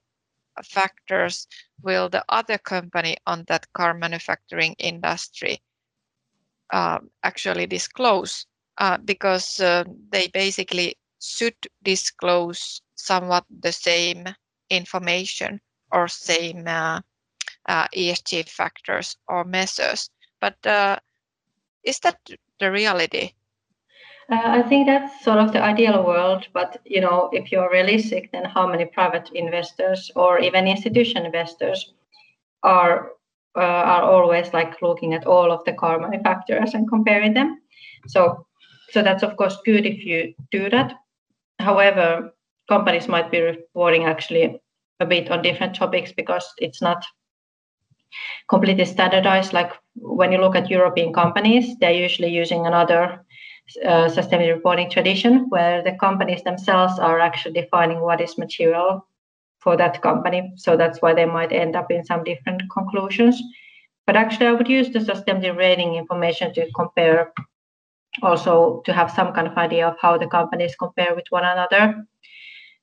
factors 0.64 1.48
will 1.82 2.10
the 2.10 2.24
other 2.30 2.58
company 2.58 3.18
on 3.26 3.44
that 3.48 3.72
car 3.74 3.94
manufacturing 3.94 4.74
industry 4.80 5.62
um, 6.74 7.10
actually 7.24 7.66
disclose 7.68 8.46
uh, 8.78 8.98
because 8.98 9.60
uh, 9.60 9.84
they 10.12 10.28
basically 10.28 10.98
should 11.22 11.56
disclose 11.84 12.82
somewhat 12.96 13.46
the 13.62 13.72
same 13.72 14.26
information 14.70 15.60
or 15.92 16.08
same 16.08 16.68
uh, 16.68 17.00
uh, 17.68 17.88
ESG 17.96 18.50
factors 18.50 19.18
or 19.28 19.44
measures. 19.44 20.10
But 20.42 20.66
uh, 20.66 20.98
is 21.84 22.00
that 22.00 22.20
the 22.60 22.72
reality? 22.72 23.34
Uh, 24.30 24.42
I 24.44 24.62
think 24.62 24.88
that's 24.88 25.24
sort 25.24 25.38
of 25.38 25.54
the 25.54 25.64
ideal 25.64 26.04
world, 26.04 26.48
but 26.54 26.82
you 26.84 27.00
know, 27.00 27.30
if 27.32 27.50
you're 27.50 27.72
realistic, 27.72 28.30
then 28.34 28.44
how 28.44 28.68
many 28.68 28.84
private 28.86 29.30
investors 29.34 30.12
or 30.16 30.40
even 30.40 30.68
institution 30.68 31.26
investors 31.26 31.94
are 32.64 33.12
uh, 33.56 33.84
are 33.94 34.04
always 34.04 34.54
like 34.54 34.82
looking 34.82 35.14
at 35.14 35.26
all 35.26 35.52
of 35.52 35.64
the 35.64 35.74
car 35.74 36.00
manufacturers 36.00 36.74
and 36.74 36.90
comparing 36.90 37.34
them? 37.34 37.62
So, 38.08 38.46
so 38.92 39.02
that's 39.02 39.24
of 39.24 39.38
course 39.38 39.58
good 39.66 39.86
if 39.86 40.04
you 40.06 40.34
do 40.52 40.70
that. 40.70 40.94
However, 41.60 42.34
companies 42.68 43.08
might 43.08 43.32
be 43.32 43.40
reporting 43.40 44.04
actually 44.04 44.60
a 45.00 45.06
bit 45.06 45.32
on 45.32 45.42
different 45.42 45.74
topics 45.76 46.12
because 46.12 46.46
it's 46.58 46.82
not 46.82 47.06
completely 48.50 48.86
standardized. 48.86 49.54
Like 49.54 49.72
when 49.96 50.34
you 50.34 50.40
look 50.40 50.56
at 50.56 50.70
European 50.70 51.14
companies, 51.14 51.78
they're 51.80 51.92
usually 51.92 52.30
using 52.30 52.66
another 52.68 53.26
uh, 53.84 54.08
sustainability 54.08 54.56
reporting 54.56 54.90
tradition 54.90 55.50
where 55.50 55.84
the 55.84 55.94
companies 55.94 56.44
themselves 56.44 57.00
are 57.00 57.20
actually 57.20 57.62
defining 57.62 58.02
what 58.02 58.22
is 58.22 58.38
material 58.38 59.08
for 59.60 59.76
that 59.78 60.02
company. 60.02 60.52
So 60.56 60.78
that's 60.78 61.02
why 61.02 61.14
they 61.14 61.26
might 61.26 61.52
end 61.52 61.76
up 61.76 61.92
in 61.92 62.04
some 62.06 62.24
different 62.24 62.62
conclusions. 62.72 63.42
But 64.06 64.16
actually, 64.16 64.48
I 64.48 64.54
would 64.54 64.70
use 64.70 64.90
the 64.90 65.00
sustainability 65.00 65.58
rating 65.58 65.96
information 65.96 66.54
to 66.54 66.72
compare, 66.74 67.34
also 68.22 68.82
to 68.86 68.94
have 68.94 69.12
some 69.12 69.34
kind 69.34 69.48
of 69.48 69.58
idea 69.58 69.88
of 69.88 69.98
how 70.02 70.18
the 70.18 70.28
companies 70.28 70.76
compare 70.76 71.14
with 71.14 71.26
one 71.30 71.44
another 71.44 72.08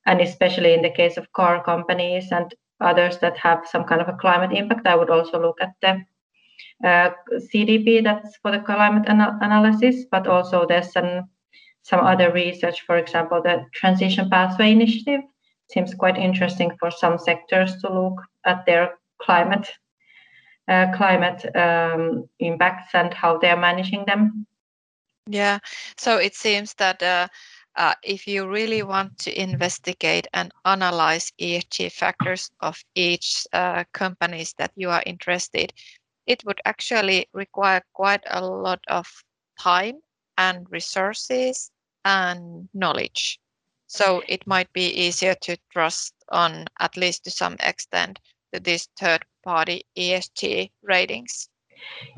and 0.06 0.20
especially 0.20 0.74
in 0.74 0.82
the 0.82 0.90
case 0.90 1.16
of 1.16 1.32
car 1.32 1.62
companies 1.64 2.30
and 2.30 2.54
others 2.80 3.18
that 3.18 3.36
have 3.36 3.66
some 3.66 3.84
kind 3.84 4.00
of 4.00 4.08
a 4.08 4.16
climate 4.20 4.56
impact, 4.56 4.86
I 4.86 4.96
would 4.96 5.10
also 5.10 5.40
look 5.40 5.58
at 5.60 5.72
the 5.80 6.04
CDP 6.82 8.02
that's 8.02 8.36
for 8.38 8.50
the 8.50 8.60
climate 8.60 9.08
ana- 9.08 9.38
analysis, 9.40 10.04
but 10.10 10.26
also 10.26 10.66
there's 10.66 10.92
some 10.92 11.28
some 11.82 12.00
other 12.00 12.32
research, 12.32 12.80
for 12.86 12.96
example, 12.96 13.42
the 13.42 13.66
Transition 13.74 14.30
Pathway 14.30 14.72
Initiative 14.72 15.20
seems 15.70 15.94
quite 15.94 16.16
interesting 16.16 16.72
for 16.80 16.90
some 16.90 17.18
sectors 17.18 17.76
to 17.82 17.92
look 17.92 18.22
at 18.46 18.64
their 18.64 18.94
climate 19.20 19.68
uh, 20.66 20.86
climate 20.96 21.44
um, 21.56 22.26
impacts 22.38 22.94
and 22.94 23.12
how 23.12 23.38
they're 23.38 23.56
managing 23.56 24.04
them. 24.06 24.46
Yeah, 25.26 25.58
so 25.98 26.16
it 26.16 26.34
seems 26.34 26.74
that 26.74 27.02
uh, 27.02 27.28
uh, 27.76 27.94
if 28.02 28.26
you 28.26 28.48
really 28.48 28.82
want 28.82 29.18
to 29.18 29.40
investigate 29.40 30.26
and 30.32 30.52
analyze 30.64 31.32
ESG 31.38 31.92
factors 31.92 32.50
of 32.60 32.82
each 32.94 33.46
uh, 33.52 33.84
companies 33.92 34.54
that 34.58 34.72
you 34.76 34.90
are 34.90 35.02
interested, 35.04 35.72
it 36.26 36.44
would 36.44 36.60
actually 36.64 37.26
require 37.32 37.82
quite 37.92 38.22
a 38.30 38.44
lot 38.44 38.80
of 38.88 39.06
time 39.58 40.00
and 40.38 40.66
resources 40.70 41.70
and 42.04 42.68
knowledge. 42.74 43.38
So 43.86 44.22
it 44.28 44.46
might 44.46 44.72
be 44.72 44.86
easier 44.88 45.34
to 45.42 45.56
trust 45.72 46.14
on, 46.30 46.66
at 46.80 46.96
least 46.96 47.24
to 47.24 47.30
some 47.30 47.56
extent, 47.60 48.18
to 48.52 48.60
these 48.60 48.88
third 48.98 49.24
party 49.44 49.86
ESG 49.96 50.70
ratings. 50.82 51.48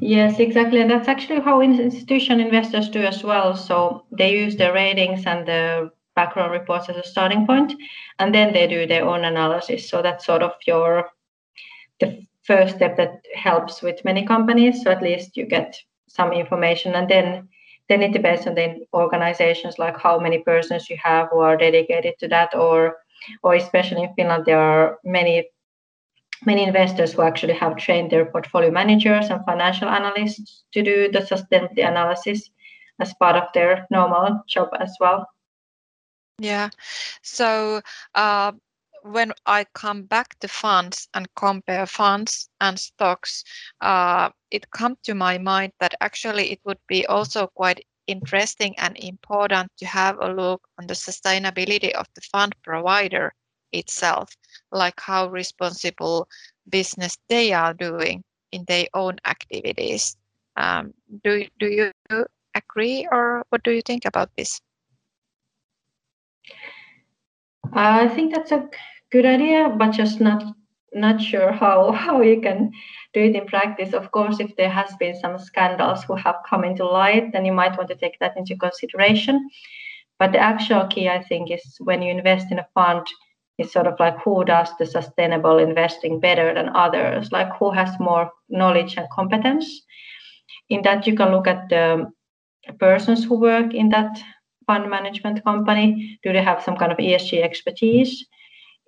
Yes, 0.01 0.38
exactly. 0.38 0.81
And 0.81 0.90
that's 0.90 1.09
actually 1.09 1.40
how 1.40 1.61
institution 1.61 2.40
investors 2.40 2.88
do 2.88 3.03
as 3.03 3.25
well. 3.25 3.57
So 3.57 4.05
they 4.12 4.33
use 4.33 4.57
the 4.57 4.73
ratings 4.73 5.27
and 5.27 5.47
the 5.47 5.90
background 6.14 6.53
reports 6.53 6.88
as 6.88 6.97
a 6.97 7.07
starting 7.07 7.47
point, 7.47 7.75
and 8.19 8.35
then 8.35 8.53
they 8.53 8.66
do 8.66 8.87
their 8.87 9.05
own 9.05 9.25
analysis. 9.25 9.88
So 9.88 10.03
that's 10.03 10.25
sort 10.25 10.42
of 10.42 10.53
your 10.66 11.11
the 12.01 12.26
first 12.47 12.77
step 12.77 12.97
that 12.97 13.25
helps 13.35 13.83
with 13.83 14.05
many 14.05 14.25
companies. 14.27 14.83
So 14.83 14.91
at 14.91 15.03
least 15.03 15.37
you 15.37 15.47
get 15.47 15.77
some 16.09 16.33
information, 16.33 16.95
and 16.95 17.09
then 17.09 17.49
then 17.89 18.03
it 18.03 18.13
depends 18.13 18.47
on 18.47 18.55
the 18.55 18.87
organizations, 18.93 19.79
like 19.79 19.97
how 19.97 20.19
many 20.19 20.39
persons 20.43 20.91
you 20.91 20.97
have 21.03 21.29
who 21.31 21.39
are 21.39 21.57
dedicated 21.57 22.15
to 22.19 22.29
that, 22.29 22.55
or 22.55 22.97
or 23.43 23.55
especially 23.55 24.03
in 24.03 24.15
Finland, 24.15 24.45
there 24.45 24.61
are 24.61 24.99
many 25.05 25.49
many 26.45 26.63
investors 26.63 27.13
who 27.13 27.23
actually 27.23 27.55
have 27.55 27.77
trained 27.77 28.11
their 28.11 28.27
portfolio 28.27 28.71
managers 28.71 29.31
and 29.31 29.45
financial 29.45 29.89
analysts 29.89 30.65
to 30.73 30.83
do 30.83 31.11
the 31.11 31.21
sustainability 31.21 31.87
analysis 31.89 32.51
as 33.01 33.15
part 33.15 33.37
of 33.37 33.45
their 33.55 33.87
normal 33.91 34.43
job 34.47 34.69
as 34.81 34.95
well. 35.01 35.27
Yeah. 36.39 36.69
So 37.23 37.81
uh, 38.15 38.53
when 39.07 39.33
I 39.47 39.64
come 39.73 40.03
back 40.03 40.38
to 40.40 40.49
funds 40.49 41.09
and 41.14 41.29
compare 41.37 41.87
funds 41.87 42.49
and 42.61 42.79
stocks, 42.79 43.45
uh, 43.81 44.31
it 44.51 44.71
comes 44.71 44.99
to 45.05 45.14
my 45.14 45.38
mind 45.38 45.73
that 45.81 45.95
actually 46.01 46.51
it 46.53 46.61
would 46.64 46.81
be 46.88 47.07
also 47.07 47.47
quite 47.47 47.87
interesting 48.07 48.75
and 48.79 48.97
important 48.99 49.71
to 49.79 49.87
have 49.87 50.16
a 50.21 50.33
look 50.33 50.66
on 50.79 50.87
the 50.87 50.95
sustainability 50.95 51.92
of 51.92 52.07
the 52.14 52.21
fund 52.33 52.55
provider 52.62 53.33
itself, 53.73 54.37
like 54.73 55.01
how 55.01 55.29
responsible 55.29 56.29
business 56.69 57.16
they 57.29 57.53
are 57.53 57.75
doing 57.75 58.25
in 58.53 58.64
their 58.66 58.87
own 58.95 59.16
activities. 59.25 60.16
Um, 60.57 60.95
do, 61.23 61.47
do 61.59 61.66
you 61.69 61.92
agree 62.55 63.07
or 63.11 63.45
what 63.51 63.62
do 63.62 63.71
you 63.71 63.83
think 63.83 64.05
about 64.05 64.31
this? 64.37 64.61
I 67.73 68.09
think 68.09 68.35
that's 68.35 68.53
a 68.53 68.69
good 69.12 69.27
idea, 69.27 69.75
but 69.79 69.90
just 69.92 70.21
not 70.21 70.42
not 70.92 71.21
sure 71.21 71.53
how 71.53 71.92
how 72.05 72.21
you 72.23 72.40
can 72.40 72.73
do 73.14 73.21
it 73.21 73.37
in 73.37 73.47
practice. 73.47 73.92
Of 73.95 74.11
course, 74.11 74.40
if 74.40 74.55
there 74.57 74.71
has 74.71 74.95
been 74.99 75.19
some 75.19 75.38
scandals 75.38 76.05
who 76.05 76.14
have 76.16 76.37
come 76.49 76.64
into 76.64 76.85
light, 76.85 77.33
then 77.33 77.45
you 77.45 77.53
might 77.53 77.77
want 77.77 77.88
to 77.88 77.97
take 77.97 78.19
that 78.21 78.37
into 78.37 78.57
consideration. 78.57 79.49
But 80.19 80.33
the 80.33 80.38
actual 80.38 80.87
key, 80.87 81.09
I 81.09 81.23
think, 81.23 81.51
is 81.51 81.77
when 81.81 82.03
you 82.03 82.11
invest 82.11 82.51
in 82.51 82.59
a 82.59 82.66
fund, 82.73 83.07
is 83.59 83.73
sort 83.73 83.87
of 83.87 84.01
like 84.01 84.19
who 84.23 84.45
does 84.45 84.71
the 84.79 84.87
sustainable 84.87 85.59
investing 85.59 86.21
better 86.21 86.55
than 86.55 86.71
others, 86.75 87.33
like 87.33 87.55
who 87.59 87.71
has 87.71 88.01
more 88.01 88.31
knowledge 88.49 88.97
and 88.97 89.09
competence. 89.11 89.83
In 90.69 90.83
that, 90.83 91.07
you 91.07 91.14
can 91.14 91.33
look 91.33 91.47
at 91.47 91.69
the 91.69 92.11
persons 92.81 93.25
who 93.25 93.38
work 93.38 93.75
in 93.75 93.90
that 93.90 94.19
fund 94.66 94.90
management 94.90 95.45
company? 95.45 96.19
Do 96.23 96.33
they 96.33 96.42
have 96.42 96.62
some 96.62 96.77
kind 96.77 96.92
of 96.92 96.99
ESG 96.99 97.42
expertise 97.42 98.27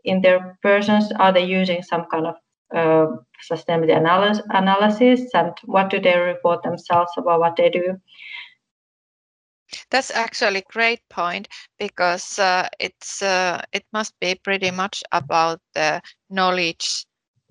in 0.05 0.21
their 0.21 0.59
persons? 0.63 1.11
Are 1.19 1.33
they 1.33 1.45
using 1.45 1.83
some 1.83 2.07
kind 2.11 2.27
of 2.27 2.35
uh, 2.75 3.07
sustainability 3.51 3.97
analysis, 3.97 4.45
analysis 4.51 5.31
and 5.35 5.53
what 5.65 5.91
do 5.91 6.01
they 6.01 6.19
report 6.19 6.63
themselves 6.63 7.11
about 7.17 7.41
what 7.41 7.57
they 7.57 7.71
do? 7.71 7.99
That's 9.91 10.11
actually 10.11 10.61
a 10.61 10.73
great 10.73 11.01
point 11.11 11.49
because 11.79 12.39
uh, 12.39 12.69
it's 12.79 13.23
uh, 13.23 13.63
it 13.73 13.85
must 13.93 14.19
be 14.21 14.35
pretty 14.35 14.71
much 14.71 15.03
about 15.13 15.61
the 15.75 16.01
knowledge 16.31 17.07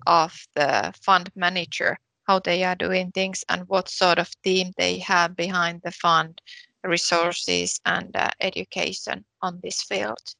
of 0.06 0.32
the 0.54 0.92
fund 1.00 1.30
manager, 1.36 1.98
how 2.26 2.40
they 2.40 2.64
are 2.64 2.74
doing 2.74 3.12
things, 3.12 3.44
and 3.48 3.68
what 3.68 3.88
sort 3.88 4.18
of 4.18 4.30
team 4.42 4.72
they 4.76 4.98
have 4.98 5.36
behind 5.36 5.82
the 5.82 5.92
fund, 5.92 6.40
resources, 6.82 7.80
and 7.86 8.16
uh, 8.16 8.30
education 8.40 9.24
on 9.42 9.60
this 9.62 9.82
field. 9.82 10.34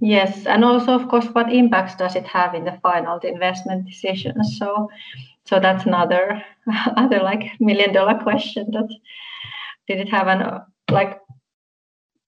Yes, 0.00 0.46
and 0.46 0.64
also 0.64 0.92
of 0.92 1.08
course, 1.08 1.26
what 1.26 1.52
impacts 1.52 1.96
does 1.96 2.16
it 2.16 2.26
have 2.26 2.54
in 2.54 2.64
the 2.64 2.78
final 2.82 3.18
investment 3.18 3.86
decisions? 3.86 4.58
So, 4.58 4.88
so 5.44 5.60
that's 5.60 5.86
another 5.86 6.42
other 6.96 7.20
like 7.20 7.52
million 7.60 7.92
dollar 7.92 8.18
question. 8.18 8.70
That 8.72 8.88
did 9.86 10.00
it 10.00 10.08
have 10.08 10.28
an 10.28 10.60
like 10.90 11.20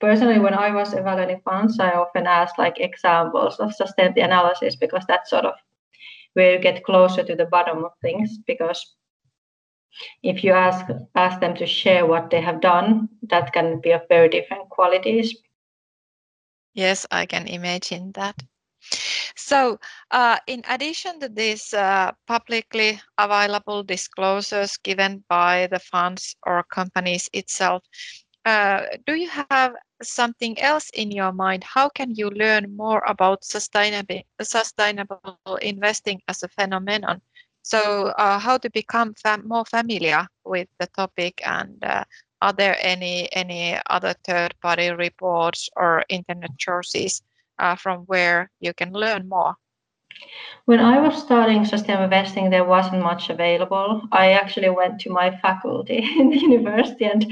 personally 0.02 0.40
when 0.40 0.52
I 0.55 0.72
was 0.72 0.92
evaluating 0.92 1.40
funds, 1.44 1.78
I 1.78 1.92
often 1.92 2.26
asked 2.26 2.59
like 2.59 2.81
examples 2.81 3.61
of 3.61 3.70
sustainability 3.70 4.24
analysis 4.24 4.74
because 4.76 5.05
that's 5.07 5.31
sort 5.31 5.44
of 5.44 5.55
where 6.35 6.55
you 6.55 6.59
get 6.59 6.85
closer 6.85 7.22
to 7.22 7.37
the 7.37 7.46
bottom 7.46 7.85
of 7.85 7.92
things. 8.02 8.38
Because 8.46 8.96
if 10.22 10.42
you 10.42 10.52
ask 10.52 10.87
ask 11.14 11.40
them 11.40 11.55
to 11.55 11.66
share 11.66 12.05
what 12.05 12.31
they 12.31 12.40
have 12.40 12.61
done, 12.61 13.09
that 13.31 13.52
can 13.52 13.81
be 13.81 13.92
of 13.92 14.02
very 14.09 14.28
different 14.28 14.68
qualities. 14.70 15.37
Yes, 16.74 17.06
I 17.11 17.26
can 17.26 17.46
imagine 17.48 18.12
that. 18.12 18.37
So, 19.37 19.78
uh, 20.11 20.38
in 20.46 20.62
addition 20.68 21.20
to 21.20 21.28
these 21.28 21.72
uh, 21.74 22.12
publicly 22.26 23.00
available 23.18 23.82
disclosures 23.82 24.76
given 24.78 25.24
by 25.28 25.66
the 25.68 25.78
funds 25.78 26.37
or 26.44 26.62
companies 26.64 27.28
itself, 27.32 27.82
uh, 28.44 28.82
do 29.06 29.14
you 29.14 29.28
have 29.30 29.64
something 30.02 30.58
else 30.61 30.90
in 30.90 31.11
your 31.11 31.32
mind? 31.32 31.64
How 31.64 31.88
can 31.88 32.14
you 32.14 32.30
learn 32.30 32.76
more 32.76 33.02
about 33.06 33.44
sustainable 33.44 34.22
sustainable 34.40 35.28
investing 35.37 35.98
as 36.00 36.42
a 36.42 36.48
phenomenon? 36.48 36.96
So, 37.62 38.08
uh, 38.08 38.38
how 38.38 38.58
to 38.58 38.70
become 38.70 39.14
fam- 39.14 39.46
more 39.46 39.64
familiar 39.64 40.26
with 40.44 40.68
the 40.78 40.87
topic, 40.87 41.40
and 41.44 41.82
uh, 41.82 42.04
are 42.42 42.52
there 42.52 42.76
any 42.81 43.28
any 43.33 43.78
other 43.88 44.14
third 44.26 44.55
party 44.61 44.90
reports 44.90 45.70
or 45.76 46.05
internet 46.09 46.50
sources 46.59 47.22
uh, 47.59 47.76
from 47.76 48.00
where 48.11 48.50
you 48.61 48.74
can 48.74 48.92
learn 48.92 49.28
more? 49.28 49.55
When 50.66 50.78
I 50.78 51.00
was 51.00 51.20
studying 51.20 51.64
sustainable 51.64 52.05
investing, 52.05 52.50
there 52.50 52.64
wasn't 52.64 53.02
much 53.02 53.31
available. 53.31 54.02
I 54.12 54.33
actually 54.33 54.70
went 54.70 55.00
to 55.00 55.11
my 55.11 55.37
faculty 55.38 55.98
in 56.18 56.31
the 56.31 56.38
university, 56.38 57.05
and 57.05 57.26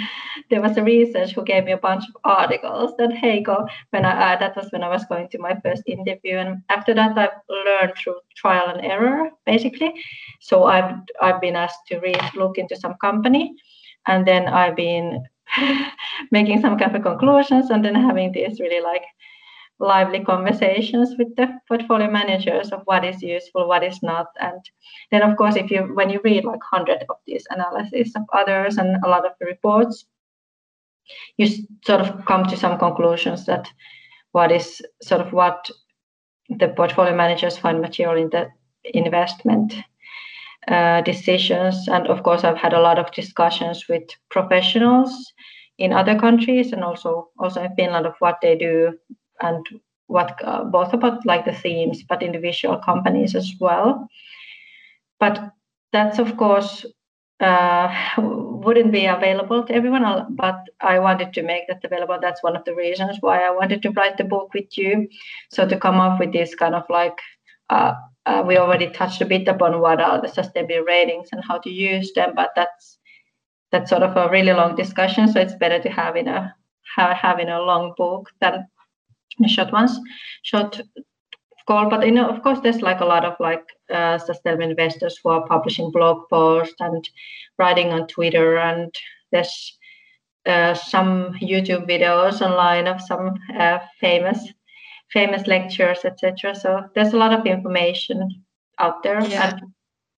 there 0.48 0.62
was 0.62 0.76
a 0.76 0.82
research 0.82 1.32
who 1.32 1.44
gave 1.44 1.64
me 1.64 1.72
a 1.72 1.84
bunch 1.88 2.04
of 2.08 2.16
articles 2.24 2.96
that 2.98 3.12
hey 3.12 3.42
go 3.42 3.68
when 3.90 4.04
I 4.04 4.34
uh, 4.34 4.38
that 4.38 4.56
was 4.56 4.70
when 4.70 4.82
I 4.82 4.88
was 4.88 5.04
going 5.04 5.28
to 5.28 5.38
my 5.38 5.54
first 5.64 5.82
interview, 5.86 6.36
and 6.38 6.62
after 6.68 6.94
that 6.94 7.18
I've 7.18 7.38
learned 7.48 7.94
through 7.96 8.20
trial 8.36 8.68
and 8.68 8.84
error 8.84 9.30
basically. 9.44 9.92
So 10.40 10.64
I've 10.64 10.94
I've 11.20 11.40
been 11.40 11.56
asked 11.56 11.86
to 11.88 11.98
read 11.98 12.22
look 12.34 12.58
into 12.58 12.76
some 12.76 12.94
company, 13.00 13.54
and 14.06 14.26
then 14.26 14.48
I've 14.48 14.76
been 14.76 15.24
making 16.30 16.60
some 16.60 16.78
kind 16.78 16.94
of 16.94 17.02
conclusions, 17.02 17.70
and 17.70 17.84
then 17.84 17.94
having 17.94 18.32
these 18.32 18.60
really 18.60 18.80
like 18.80 19.04
lively 19.80 20.22
conversations 20.22 21.14
with 21.18 21.34
the 21.36 21.48
portfolio 21.66 22.10
managers 22.10 22.70
of 22.70 22.82
what 22.84 23.04
is 23.04 23.22
useful, 23.22 23.66
what 23.66 23.82
is 23.82 24.02
not. 24.02 24.26
And 24.38 24.60
then 25.10 25.22
of 25.22 25.36
course, 25.36 25.56
if 25.56 25.70
you 25.70 25.82
when 25.94 26.10
you 26.10 26.20
read 26.22 26.44
like 26.44 26.60
hundred 26.62 27.04
of 27.08 27.16
these 27.26 27.46
analyses 27.50 28.12
of 28.14 28.22
others 28.32 28.76
and 28.76 28.96
a 29.04 29.08
lot 29.08 29.26
of 29.26 29.32
the 29.40 29.46
reports, 29.46 30.04
you 31.36 31.48
sort 31.84 32.00
of 32.00 32.24
come 32.26 32.44
to 32.44 32.56
some 32.56 32.78
conclusions 32.78 33.46
that 33.46 33.68
what 34.32 34.52
is 34.52 34.82
sort 35.02 35.20
of 35.20 35.32
what 35.32 35.70
the 36.58 36.68
portfolio 36.68 37.14
managers 37.14 37.56
find 37.56 37.80
material 37.80 38.20
in 38.20 38.30
the 38.30 38.48
investment 38.84 39.74
uh, 40.68 41.00
decisions. 41.02 41.88
And 41.88 42.06
of 42.08 42.22
course, 42.22 42.44
I've 42.44 42.56
had 42.58 42.72
a 42.72 42.80
lot 42.80 42.98
of 42.98 43.10
discussions 43.12 43.86
with 43.88 44.02
professionals 44.30 45.10
in 45.78 45.92
other 45.92 46.18
countries 46.18 46.72
and 46.72 46.84
also 46.84 47.30
also 47.38 47.62
in 47.62 47.74
Finland 47.74 48.06
of 48.06 48.14
what 48.18 48.38
they 48.42 48.56
do 48.56 48.92
and 49.40 49.66
what 50.06 50.38
uh, 50.44 50.64
both 50.64 50.92
about 50.92 51.24
like 51.24 51.44
the 51.44 51.54
themes 51.54 52.02
but 52.08 52.22
individual 52.22 52.76
companies 52.78 53.34
as 53.34 53.54
well. 53.60 54.06
But 55.18 55.52
that's 55.92 56.18
of 56.18 56.36
course 56.36 56.84
uh, 57.40 57.88
wouldn't 58.18 58.92
be 58.92 59.06
available 59.06 59.64
to 59.64 59.72
everyone 59.74 60.36
but 60.36 60.60
i 60.80 60.98
wanted 60.98 61.32
to 61.32 61.42
make 61.42 61.66
that 61.68 61.82
available. 61.84 62.18
That's 62.20 62.42
one 62.42 62.56
of 62.56 62.64
the 62.64 62.74
reasons 62.74 63.16
why 63.20 63.40
i 63.42 63.50
wanted 63.50 63.82
to 63.82 63.90
write 63.92 64.18
the 64.18 64.24
book 64.24 64.52
with 64.54 64.76
you. 64.76 65.08
So 65.50 65.66
to 65.66 65.78
come 65.78 66.00
up 66.00 66.20
with 66.20 66.32
this 66.32 66.54
kind 66.54 66.74
of 66.74 66.84
like 66.90 67.18
uh, 67.70 67.94
uh, 68.26 68.42
we 68.46 68.56
already 68.56 68.90
touched 68.90 69.20
a 69.20 69.26
bit 69.26 69.48
upon 69.48 69.80
what 69.80 70.00
are 70.00 70.20
the 70.20 70.28
sustainability 70.28 70.86
ratings 70.86 71.28
and 71.32 71.42
how 71.44 71.58
to 71.58 71.70
use 71.70 72.12
them 72.14 72.32
but 72.34 72.50
that's 72.54 72.98
that's 73.72 73.90
sort 73.90 74.02
of 74.02 74.16
a 74.16 74.30
really 74.30 74.52
long 74.52 74.74
discussion 74.74 75.28
so 75.28 75.40
it's 75.40 75.54
better 75.54 75.80
to 75.80 75.88
have 75.88 76.16
in 76.16 76.28
a 76.28 76.54
have, 76.96 77.16
have 77.16 77.38
in 77.38 77.48
a 77.48 77.60
long 77.60 77.94
book 77.96 78.30
than 78.40 78.66
short 79.48 79.72
ones, 79.72 79.98
short 80.42 80.80
call. 81.66 81.88
But 81.88 82.04
you 82.06 82.12
know, 82.12 82.28
of 82.28 82.42
course, 82.42 82.60
there's 82.60 82.82
like 82.82 83.00
a 83.00 83.04
lot 83.04 83.24
of 83.24 83.34
like 83.40 83.64
uh, 83.92 84.18
sustainable 84.18 84.70
investors 84.70 85.18
who 85.22 85.30
are 85.30 85.46
publishing 85.46 85.90
blog 85.90 86.28
posts 86.28 86.76
and 86.80 87.08
writing 87.58 87.90
on 87.90 88.06
Twitter, 88.06 88.58
and 88.58 88.94
there's 89.32 89.78
uh, 90.46 90.74
some 90.74 91.34
YouTube 91.40 91.88
videos 91.88 92.40
online 92.40 92.86
of 92.86 93.00
some 93.00 93.34
uh, 93.58 93.78
famous 94.00 94.52
famous 95.12 95.46
lectures, 95.46 96.04
etc. 96.04 96.54
So 96.54 96.84
there's 96.94 97.12
a 97.12 97.18
lot 97.18 97.32
of 97.32 97.46
information 97.46 98.44
out 98.78 99.02
there 99.02 99.20
yeah. 99.26 99.58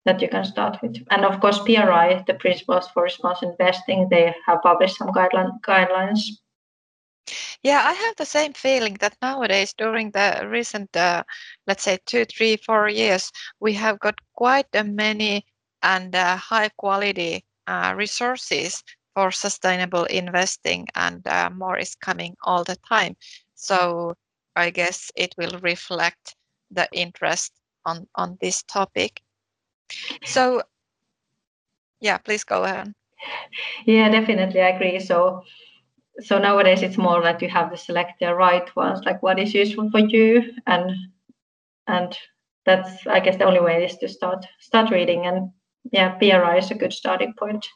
that 0.05 0.21
you 0.21 0.29
can 0.29 0.45
start 0.45 0.79
with. 0.83 0.97
And 1.11 1.25
of 1.25 1.41
course, 1.41 1.59
PRI, 1.61 2.25
the 2.27 2.35
Principles 2.35 2.89
for 2.89 3.05
Responsible 3.05 3.53
Investing, 3.53 4.09
they 4.11 4.35
have 4.47 4.63
published 4.63 4.97
some 4.97 5.09
guideline, 5.09 5.61
guidelines 5.67 6.23
yeah, 7.63 7.83
I 7.85 7.93
have 7.93 8.17
the 8.17 8.25
same 8.25 8.55
feeling 8.55 8.95
that 9.01 9.17
nowadays, 9.21 9.75
during 9.77 10.11
the 10.13 10.47
recent, 10.49 10.97
uh, 10.97 11.25
let's 11.67 11.83
say, 11.83 11.99
two, 12.07 12.25
three, 12.25 12.57
four 12.57 12.89
years, 12.89 13.31
we 13.61 13.75
have 13.75 13.99
got 14.01 14.19
quite 14.35 14.67
a 14.75 14.83
many 14.83 15.45
and 15.83 16.15
uh, 16.15 16.37
high 16.37 16.71
quality 16.71 17.45
uh, 17.67 17.95
resources 17.97 18.83
for 19.15 19.31
sustainable 19.31 20.05
investing, 20.05 20.87
and 20.95 21.27
uh, 21.27 21.51
more 21.51 21.79
is 21.79 21.95
coming 21.97 22.35
all 22.45 22.65
the 22.65 22.77
time. 22.89 23.17
So 23.55 24.15
I 24.61 24.71
guess 24.71 25.11
it 25.17 25.35
will 25.39 25.59
reflect 25.63 26.37
the 26.71 26.89
interest 26.93 27.53
on 27.85 28.07
on 28.15 28.39
this 28.41 28.63
topic. 28.63 29.23
So, 30.25 30.63
yeah, 32.01 32.19
please 32.19 32.45
go 32.45 32.65
ahead. 32.65 32.95
Yeah, 33.87 34.09
definitely, 34.09 34.61
I 34.61 34.71
agree. 34.71 35.01
So 35.01 35.43
so 36.21 36.39
nowadays 36.39 36.83
it's 36.83 36.99
more 36.99 37.23
that 37.23 37.41
you 37.43 37.49
have 37.49 37.71
to 37.71 37.77
select 37.77 38.21
the 38.21 38.35
right 38.35 38.75
ones 38.77 39.01
like 39.05 39.23
what 39.23 39.39
is 39.39 39.55
useful 39.55 39.91
for 39.91 40.01
you 40.01 40.43
and 40.67 40.93
and 41.87 42.17
that's 42.67 43.07
i 43.07 43.21
guess 43.21 43.37
the 43.37 43.45
only 43.45 43.61
way 43.61 43.85
is 43.85 43.97
to 43.97 44.09
start 44.09 44.45
start 44.59 44.91
reading 44.91 45.27
and 45.27 45.51
yeah 45.93 46.11
pri 46.17 46.59
is 46.59 46.71
a 46.71 46.75
good 46.75 46.93
starting 46.93 47.33
point 47.39 47.67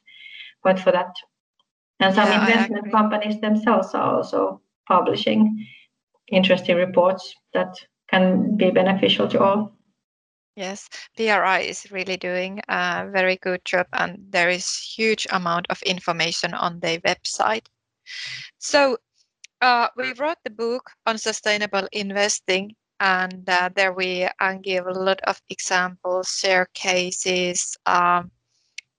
point 0.62 0.78
for 0.78 0.92
that 0.92 1.14
and 2.00 2.14
some 2.14 2.28
yeah, 2.28 2.40
investment 2.40 2.90
companies 2.92 3.40
themselves 3.40 3.94
are 3.94 4.16
also 4.16 4.60
publishing 4.88 5.66
interesting 6.30 6.76
reports 6.76 7.34
that 7.52 7.74
can 8.08 8.56
be 8.56 8.70
beneficial 8.70 9.28
to 9.28 9.42
all 9.42 9.74
Yes, 10.56 10.88
PRI 11.16 11.60
is 11.60 11.90
really 11.90 12.16
doing 12.16 12.60
a 12.68 13.08
very 13.10 13.36
good 13.36 13.64
job, 13.64 13.88
and 13.92 14.24
there 14.30 14.48
is 14.48 14.78
huge 14.78 15.26
amount 15.30 15.66
of 15.68 15.82
information 15.82 16.54
on 16.54 16.78
their 16.78 17.00
website. 17.00 17.66
So 18.58 18.98
uh, 19.60 19.88
we 19.96 20.12
wrote 20.12 20.38
the 20.44 20.50
book 20.50 20.90
on 21.06 21.18
sustainable 21.18 21.88
investing, 21.90 22.76
and 23.00 23.48
uh, 23.48 23.70
there 23.74 23.92
we 23.92 24.28
uh, 24.38 24.54
give 24.62 24.86
a 24.86 24.92
lot 24.92 25.20
of 25.22 25.42
examples, 25.50 26.28
share 26.28 26.68
cases, 26.72 27.76
um, 27.86 28.30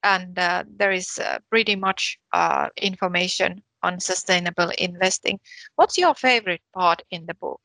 and 0.02 0.38
uh, 0.38 0.64
there 0.68 0.92
is 0.92 1.18
uh, 1.18 1.38
pretty 1.48 1.74
much 1.74 2.18
uh, 2.34 2.68
information 2.76 3.62
on 3.86 4.00
sustainable 4.00 4.70
investing. 4.78 5.38
What's 5.76 5.96
your 5.96 6.14
favorite 6.14 6.62
part 6.74 7.02
in 7.10 7.26
the 7.26 7.34
book? 7.34 7.60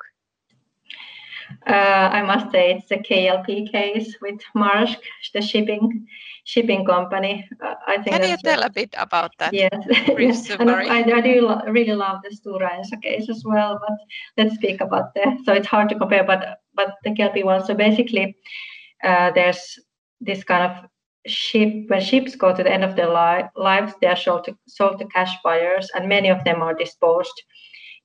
Uh, 1.67 2.07
I 2.17 2.21
must 2.21 2.51
say 2.51 2.75
it's 2.75 2.87
the 2.87 2.97
KLP 2.97 3.71
case 3.71 4.15
with 4.21 4.39
Maersk, 4.55 4.99
the 5.33 5.41
shipping 5.41 6.07
shipping 6.43 6.85
company. 6.85 7.47
Uh, 7.63 7.75
I 7.87 7.95
think. 7.97 8.15
Can 8.15 8.29
you 8.29 8.37
tell 8.37 8.63
a 8.63 8.69
bit 8.69 8.93
about 8.97 9.31
that? 9.39 9.53
Yes, 9.53 9.71
yes. 10.17 10.49
and 10.49 10.71
I, 10.71 10.99
I 11.17 11.21
do 11.21 11.41
lo- 11.41 11.61
really 11.67 11.93
love 11.93 12.19
the 12.23 12.29
Stora 12.29 12.69
Enso 12.77 13.01
case 13.01 13.29
as 13.29 13.43
well. 13.45 13.79
But 13.85 13.97
let's 14.37 14.55
speak 14.55 14.81
about 14.81 15.13
that. 15.15 15.37
So 15.45 15.53
it's 15.53 15.67
hard 15.67 15.89
to 15.89 15.95
compare, 15.95 16.23
but 16.23 16.59
but 16.73 16.95
the 17.03 17.11
KLP 17.11 17.43
one. 17.43 17.65
So 17.65 17.73
basically, 17.73 18.37
uh, 19.03 19.31
there's 19.31 19.79
this 20.21 20.43
kind 20.43 20.71
of 20.71 20.90
ship 21.27 21.85
when 21.87 22.01
ships 22.01 22.35
go 22.35 22.55
to 22.55 22.63
the 22.63 22.71
end 22.71 22.83
of 22.83 22.95
their 22.95 23.09
li- 23.09 23.47
lives, 23.55 23.93
they 24.01 24.07
are 24.07 24.15
sold 24.15 24.45
to 24.45 24.57
sold 24.67 24.99
to 24.99 25.05
cash 25.05 25.35
buyers, 25.43 25.89
and 25.93 26.09
many 26.09 26.29
of 26.29 26.43
them 26.43 26.61
are 26.61 26.73
disposed 26.73 27.43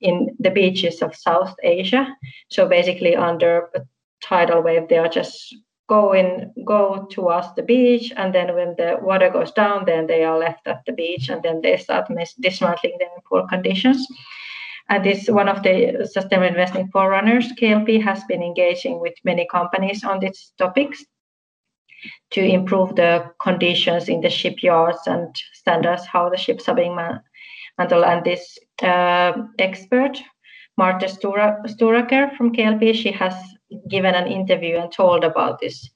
in 0.01 0.37
the 0.39 0.51
beaches 0.51 1.03
of 1.03 1.15
South 1.15 1.55
Asia. 1.63 2.07
So 2.51 2.69
basically, 2.69 3.17
under 3.17 3.71
a 3.75 3.81
tidal 4.23 4.63
wave, 4.63 4.89
they 4.89 4.99
are 4.99 5.09
just 5.09 5.55
going 5.89 6.53
go 6.67 7.07
towards 7.11 7.55
the 7.55 7.63
beach, 7.63 8.13
and 8.17 8.35
then 8.35 8.55
when 8.55 8.75
the 8.77 8.99
water 9.01 9.31
goes 9.31 9.53
down, 9.53 9.85
then 9.85 10.07
they 10.07 10.25
are 10.25 10.39
left 10.39 10.67
at 10.67 10.83
the 10.87 10.93
beach, 10.93 11.29
and 11.29 11.43
then 11.43 11.61
they 11.63 11.77
start 11.77 12.09
dismantling 12.41 12.97
them 12.99 13.09
in 13.17 13.23
poor 13.29 13.47
conditions. 13.49 14.07
And 14.89 15.05
this 15.05 15.29
one 15.29 15.49
of 15.49 15.63
the 15.63 16.09
sustainable 16.13 16.47
investing 16.49 16.89
forerunners, 16.93 17.53
KLP, 17.61 18.01
has 18.03 18.23
been 18.25 18.43
engaging 18.43 19.01
with 19.01 19.15
many 19.25 19.47
companies 19.51 20.05
on 20.05 20.21
these 20.21 20.53
topics 20.59 21.05
to 22.33 22.41
improve 22.41 22.97
the 22.97 23.31
conditions 23.41 24.09
in 24.09 24.21
the 24.21 24.31
shipyards 24.31 24.99
and 25.07 25.35
standards 25.55 26.07
how 26.07 26.29
the 26.29 26.37
ships 26.37 26.69
are 26.69 26.75
being 26.75 26.95
man- 26.95 27.21
handled. 27.79 28.05
And 28.05 28.25
this 28.25 28.59
uh, 28.83 29.33
expert, 29.59 30.19
Marta 30.77 31.07
Sturaker 31.07 32.37
from 32.37 32.53
KLP, 32.53 32.95
she 32.95 33.11
has 33.13 33.35
given 33.89 34.15
an 34.15 34.27
interview 34.27 34.77
and 34.79 34.93
told 34.93 35.25
about 35.25 35.61
this 35.61 35.89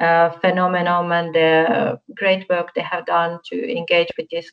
uh, 0.00 0.30
phenomenon 0.40 1.12
and 1.12 1.34
the 1.34 1.98
great 2.16 2.48
work 2.48 2.72
they 2.74 2.82
have 2.82 3.06
done 3.06 3.38
to 3.46 3.76
engage 3.76 4.08
with 4.16 4.26
this 4.30 4.50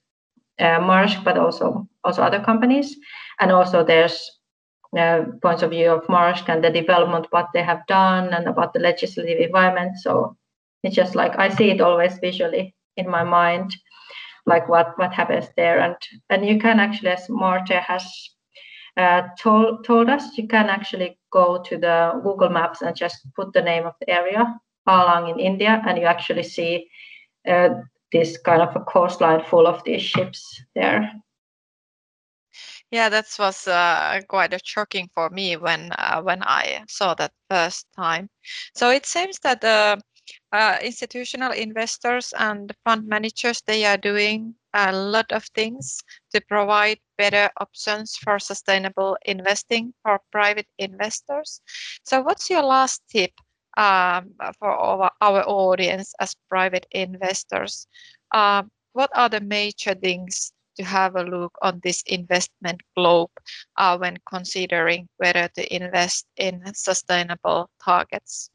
uh, 0.60 0.80
Maersk, 0.80 1.24
but 1.24 1.38
also 1.38 1.88
also 2.04 2.22
other 2.22 2.40
companies. 2.40 2.96
And 3.40 3.52
also 3.52 3.84
there's 3.84 4.40
uh, 4.98 5.24
points 5.42 5.64
of 5.64 5.72
view 5.72 5.92
of 5.92 6.08
Maersk 6.08 6.50
and 6.50 6.64
the 6.64 6.70
development, 6.70 7.28
what 7.30 7.48
they 7.54 7.64
have 7.64 7.86
done, 7.88 8.34
and 8.34 8.48
about 8.48 8.74
the 8.74 8.80
legislative 8.80 9.40
environment. 9.40 9.98
So 10.02 10.36
it's 10.84 10.96
just 10.96 11.16
like 11.16 11.38
I 11.38 11.50
see 11.50 11.72
it 11.72 11.82
always 11.82 12.18
visually 12.20 12.76
in 12.98 13.10
my 13.10 13.24
mind, 13.24 13.76
like 14.46 14.68
what 14.70 14.98
what 14.98 15.14
happens 15.14 15.48
there, 15.56 15.80
and 15.80 15.96
and 16.30 16.46
you 16.46 16.60
can 16.60 16.80
actually, 16.80 17.12
as 17.12 17.30
Marta 17.30 17.80
has 17.80 18.06
uh, 18.98 19.24
told 19.38 19.86
told 19.86 20.10
us, 20.10 20.38
you 20.38 20.48
can 20.48 20.70
actually 20.70 21.18
go 21.32 21.62
to 21.64 21.78
the 21.78 22.20
Google 22.24 22.50
Maps 22.50 22.82
and 22.82 22.96
just 22.96 23.28
put 23.36 23.54
the 23.54 23.62
name 23.62 23.86
of 23.86 23.94
the 24.00 24.10
area, 24.10 24.60
Alang 24.88 25.30
in 25.32 25.40
India, 25.40 25.82
and 25.88 25.98
you 25.98 26.06
actually 26.06 26.44
see 26.44 26.90
uh, 27.48 27.70
this 28.12 28.38
kind 28.38 28.62
of 28.62 28.76
a 28.76 28.82
coastline 28.82 29.44
full 29.44 29.68
of 29.68 29.84
these 29.84 30.02
ships 30.02 30.64
there. 30.76 31.12
Yeah, 32.92 33.10
that 33.10 33.28
was 33.38 33.68
uh, 33.68 34.22
quite 34.28 34.54
a 34.54 34.60
shocking 34.64 35.10
for 35.14 35.30
me 35.30 35.58
when 35.58 35.92
uh, 35.92 36.22
when 36.22 36.42
I 36.42 36.84
saw 36.88 37.14
that 37.16 37.32
first 37.50 37.86
time. 37.96 38.30
So 38.76 38.90
it 38.90 39.06
seems 39.06 39.40
that 39.40 39.64
uh, 39.64 39.98
uh, 40.52 40.78
institutional 40.82 41.52
investors 41.52 42.34
and 42.38 42.74
fund 42.84 43.08
managers 43.08 43.62
they 43.68 43.86
are 43.86 43.98
doing 43.98 44.56
a 44.74 44.92
lot 44.92 45.32
of 45.32 45.44
things 45.56 46.00
to 46.32 46.42
provide 46.42 47.00
better 47.18 47.50
options 47.60 48.16
for 48.18 48.40
sustainable 48.40 49.18
investing 49.26 49.94
for 50.04 50.20
private 50.32 50.68
investors. 50.78 51.62
So 52.04 52.22
what's 52.22 52.50
your 52.50 52.64
last 52.64 53.02
tip 53.10 53.32
um, 53.78 54.32
for 54.60 54.70
our, 54.70 55.12
our, 55.22 55.44
audience 55.48 56.14
as 56.20 56.36
private 56.50 56.86
investors? 56.92 57.88
Uh, 58.32 58.64
what 58.94 59.10
are 59.16 59.30
the 59.30 59.42
major 59.42 59.96
things 59.96 60.54
to 60.78 60.84
have 60.84 61.16
a 61.16 61.24
look 61.24 61.54
on 61.62 61.80
this 61.84 62.04
investment 62.08 62.82
globe 62.96 63.32
uh, 63.78 63.98
when 63.98 64.18
considering 64.28 65.08
whether 65.18 65.50
to 65.56 65.76
invest 65.76 66.26
in 66.38 66.62
sustainable 66.74 67.70
targets 67.84 68.50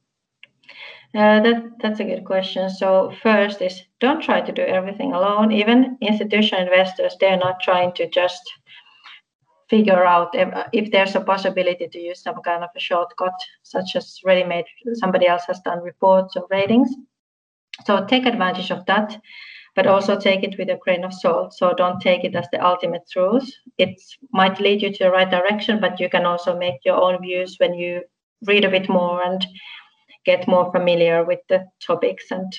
uh, 1.15 1.41
that, 1.41 1.63
that's 1.81 2.01
a 2.01 2.05
good 2.05 2.25
question. 2.25 2.69
So 2.69 3.13
first 3.23 3.63
is 3.63 3.83
don't 4.01 4.23
try 4.23 4.41
to 4.41 4.53
do 4.53 4.63
everything 4.63 5.13
alone. 5.13 5.53
Even 5.53 5.97
institutional 6.01 6.65
investors, 6.65 7.17
they're 7.21 7.37
not 7.37 7.61
trying 7.61 7.93
to 7.95 8.09
just 8.09 8.43
figure 9.71 10.05
out 10.05 10.35
if, 10.35 10.49
if, 10.73 10.91
there's 10.91 11.15
a 11.15 11.21
possibility 11.21 11.87
to 11.87 11.99
use 11.99 12.21
some 12.23 12.43
kind 12.45 12.65
of 12.65 12.71
a 12.77 12.81
shortcut, 12.81 13.33
such 13.63 13.97
as 13.97 14.19
ready-made. 14.25 14.65
Somebody 14.95 15.27
else 15.27 15.45
has 15.47 15.61
done 15.61 15.83
reports 15.83 16.37
or 16.37 16.47
ratings. 16.51 16.91
So 17.87 18.05
take 18.05 18.27
advantage 18.27 18.71
of 18.71 18.85
that, 18.87 19.17
but 19.77 19.87
also 19.87 20.19
take 20.19 20.43
it 20.43 20.57
with 20.59 20.69
a 20.69 20.79
grain 20.83 21.05
of 21.05 21.15
salt. 21.15 21.55
So 21.55 21.75
don't 21.75 22.01
take 22.01 22.25
it 22.25 22.35
as 22.35 22.47
the 22.51 22.65
ultimate 22.65 23.09
truth. 23.11 23.49
It 23.79 24.01
might 24.33 24.61
lead 24.61 24.83
you 24.83 24.93
to 24.93 25.05
the 25.05 25.11
right 25.11 25.31
direction, 25.31 25.81
but 25.81 26.01
you 26.01 26.09
can 26.09 26.27
also 26.27 26.59
make 26.59 26.85
your 26.85 27.01
own 27.01 27.23
views 27.23 27.57
when 27.59 27.75
you 27.75 28.03
read 28.47 28.65
a 28.65 28.71
bit 28.71 28.89
more 28.89 29.23
and 29.23 29.47
get 30.25 30.49
more 30.49 30.71
familiar 30.73 31.25
with 31.25 31.41
the 31.49 31.67
topics 31.81 32.31
and 32.31 32.53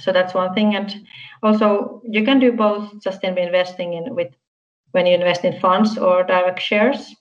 so 0.00 0.12
that's 0.12 0.34
one 0.34 0.54
thing. 0.54 0.74
And 0.74 1.06
also 1.42 2.02
you 2.04 2.24
can 2.24 2.40
do 2.40 2.52
both 2.52 3.02
sustainable 3.02 3.42
investing 3.42 3.94
in 3.94 4.14
with 4.14 4.32
when 4.92 5.06
you 5.06 5.14
invest 5.14 5.44
in 5.44 5.60
funds 5.60 5.98
or 5.98 6.24
direct 6.24 6.60
shares. 6.60 7.14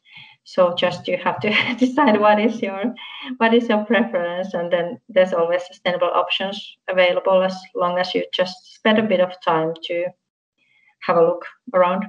So 0.44 0.74
just 0.74 1.08
you 1.08 1.18
have 1.18 1.40
to 1.42 1.76
decide 1.78 2.20
what 2.20 2.40
is 2.40 2.62
your 2.62 2.96
what 3.38 3.54
is 3.54 3.70
your 3.70 3.86
preference 3.86 4.54
and 4.54 4.72
then 4.72 5.00
there's 5.08 5.34
always 5.34 5.66
sustainable 5.68 6.10
options 6.14 6.78
available 6.88 7.44
as 7.44 7.56
long 7.76 8.00
as 8.00 8.16
you 8.16 8.26
just 8.34 8.74
spend 8.74 8.98
a 8.98 9.04
bit 9.04 9.20
of 9.20 9.40
time 9.42 9.74
to 9.84 10.08
have 11.02 11.18
a 11.18 11.22
look 11.22 11.46
around 11.74 12.06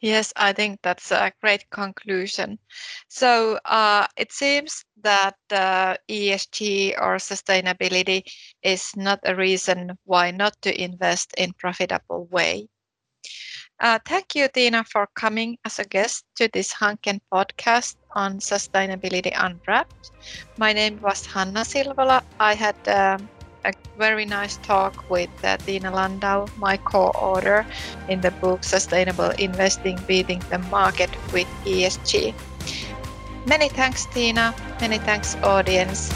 Yes, 0.00 0.32
I 0.36 0.52
think 0.52 0.80
that's 0.82 1.10
a 1.10 1.32
great 1.40 1.70
conclusion. 1.70 2.58
So 3.08 3.58
uh, 3.64 4.06
it 4.16 4.32
seems 4.32 4.84
that 5.02 5.36
uh, 5.50 5.96
ESG 6.08 6.94
or 6.96 7.16
sustainability 7.16 8.22
is 8.62 8.96
not 8.96 9.20
a 9.24 9.34
reason 9.34 9.98
why 10.04 10.30
not 10.30 10.60
to 10.62 10.82
invest 10.82 11.34
in 11.36 11.52
profitable 11.54 12.26
way. 12.26 12.68
Uh, 13.80 13.98
thank 14.06 14.34
you, 14.34 14.48
Tiina, 14.48 14.86
for 14.86 15.06
coming 15.14 15.58
as 15.64 15.78
a 15.78 15.84
guest 15.84 16.24
to 16.36 16.48
this 16.52 16.74
Hanken 16.74 17.20
podcast 17.32 17.96
on 18.14 18.38
Sustainability 18.38 19.32
Unwrapped. 19.34 20.12
My 20.56 20.72
name 20.72 20.98
was 21.00 21.26
Hanna 21.26 21.60
Silvola. 21.64 22.22
I 22.38 22.54
had 22.54 22.76
um, 22.88 23.30
a 23.66 23.72
very 23.98 24.24
nice 24.24 24.56
talk 24.58 25.10
with 25.10 25.30
uh, 25.42 25.56
Tiina 25.58 25.92
Landau, 25.92 26.46
my 26.58 26.76
co-author 26.76 27.66
in 28.08 28.20
the 28.20 28.30
book 28.30 28.62
Sustainable 28.62 29.30
Investing 29.38 29.98
Beating 30.06 30.40
the 30.50 30.58
Market 30.70 31.10
with 31.32 31.48
ESG. 31.64 32.32
Many 33.46 33.68
thanks, 33.68 34.06
Tiina. 34.06 34.54
Many 34.80 34.98
thanks, 34.98 35.34
audience. 35.42 36.10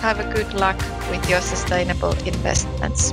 Have 0.00 0.18
a 0.20 0.32
good 0.32 0.52
luck 0.54 0.78
with 1.10 1.28
your 1.28 1.40
sustainable 1.40 2.12
investments. 2.26 3.12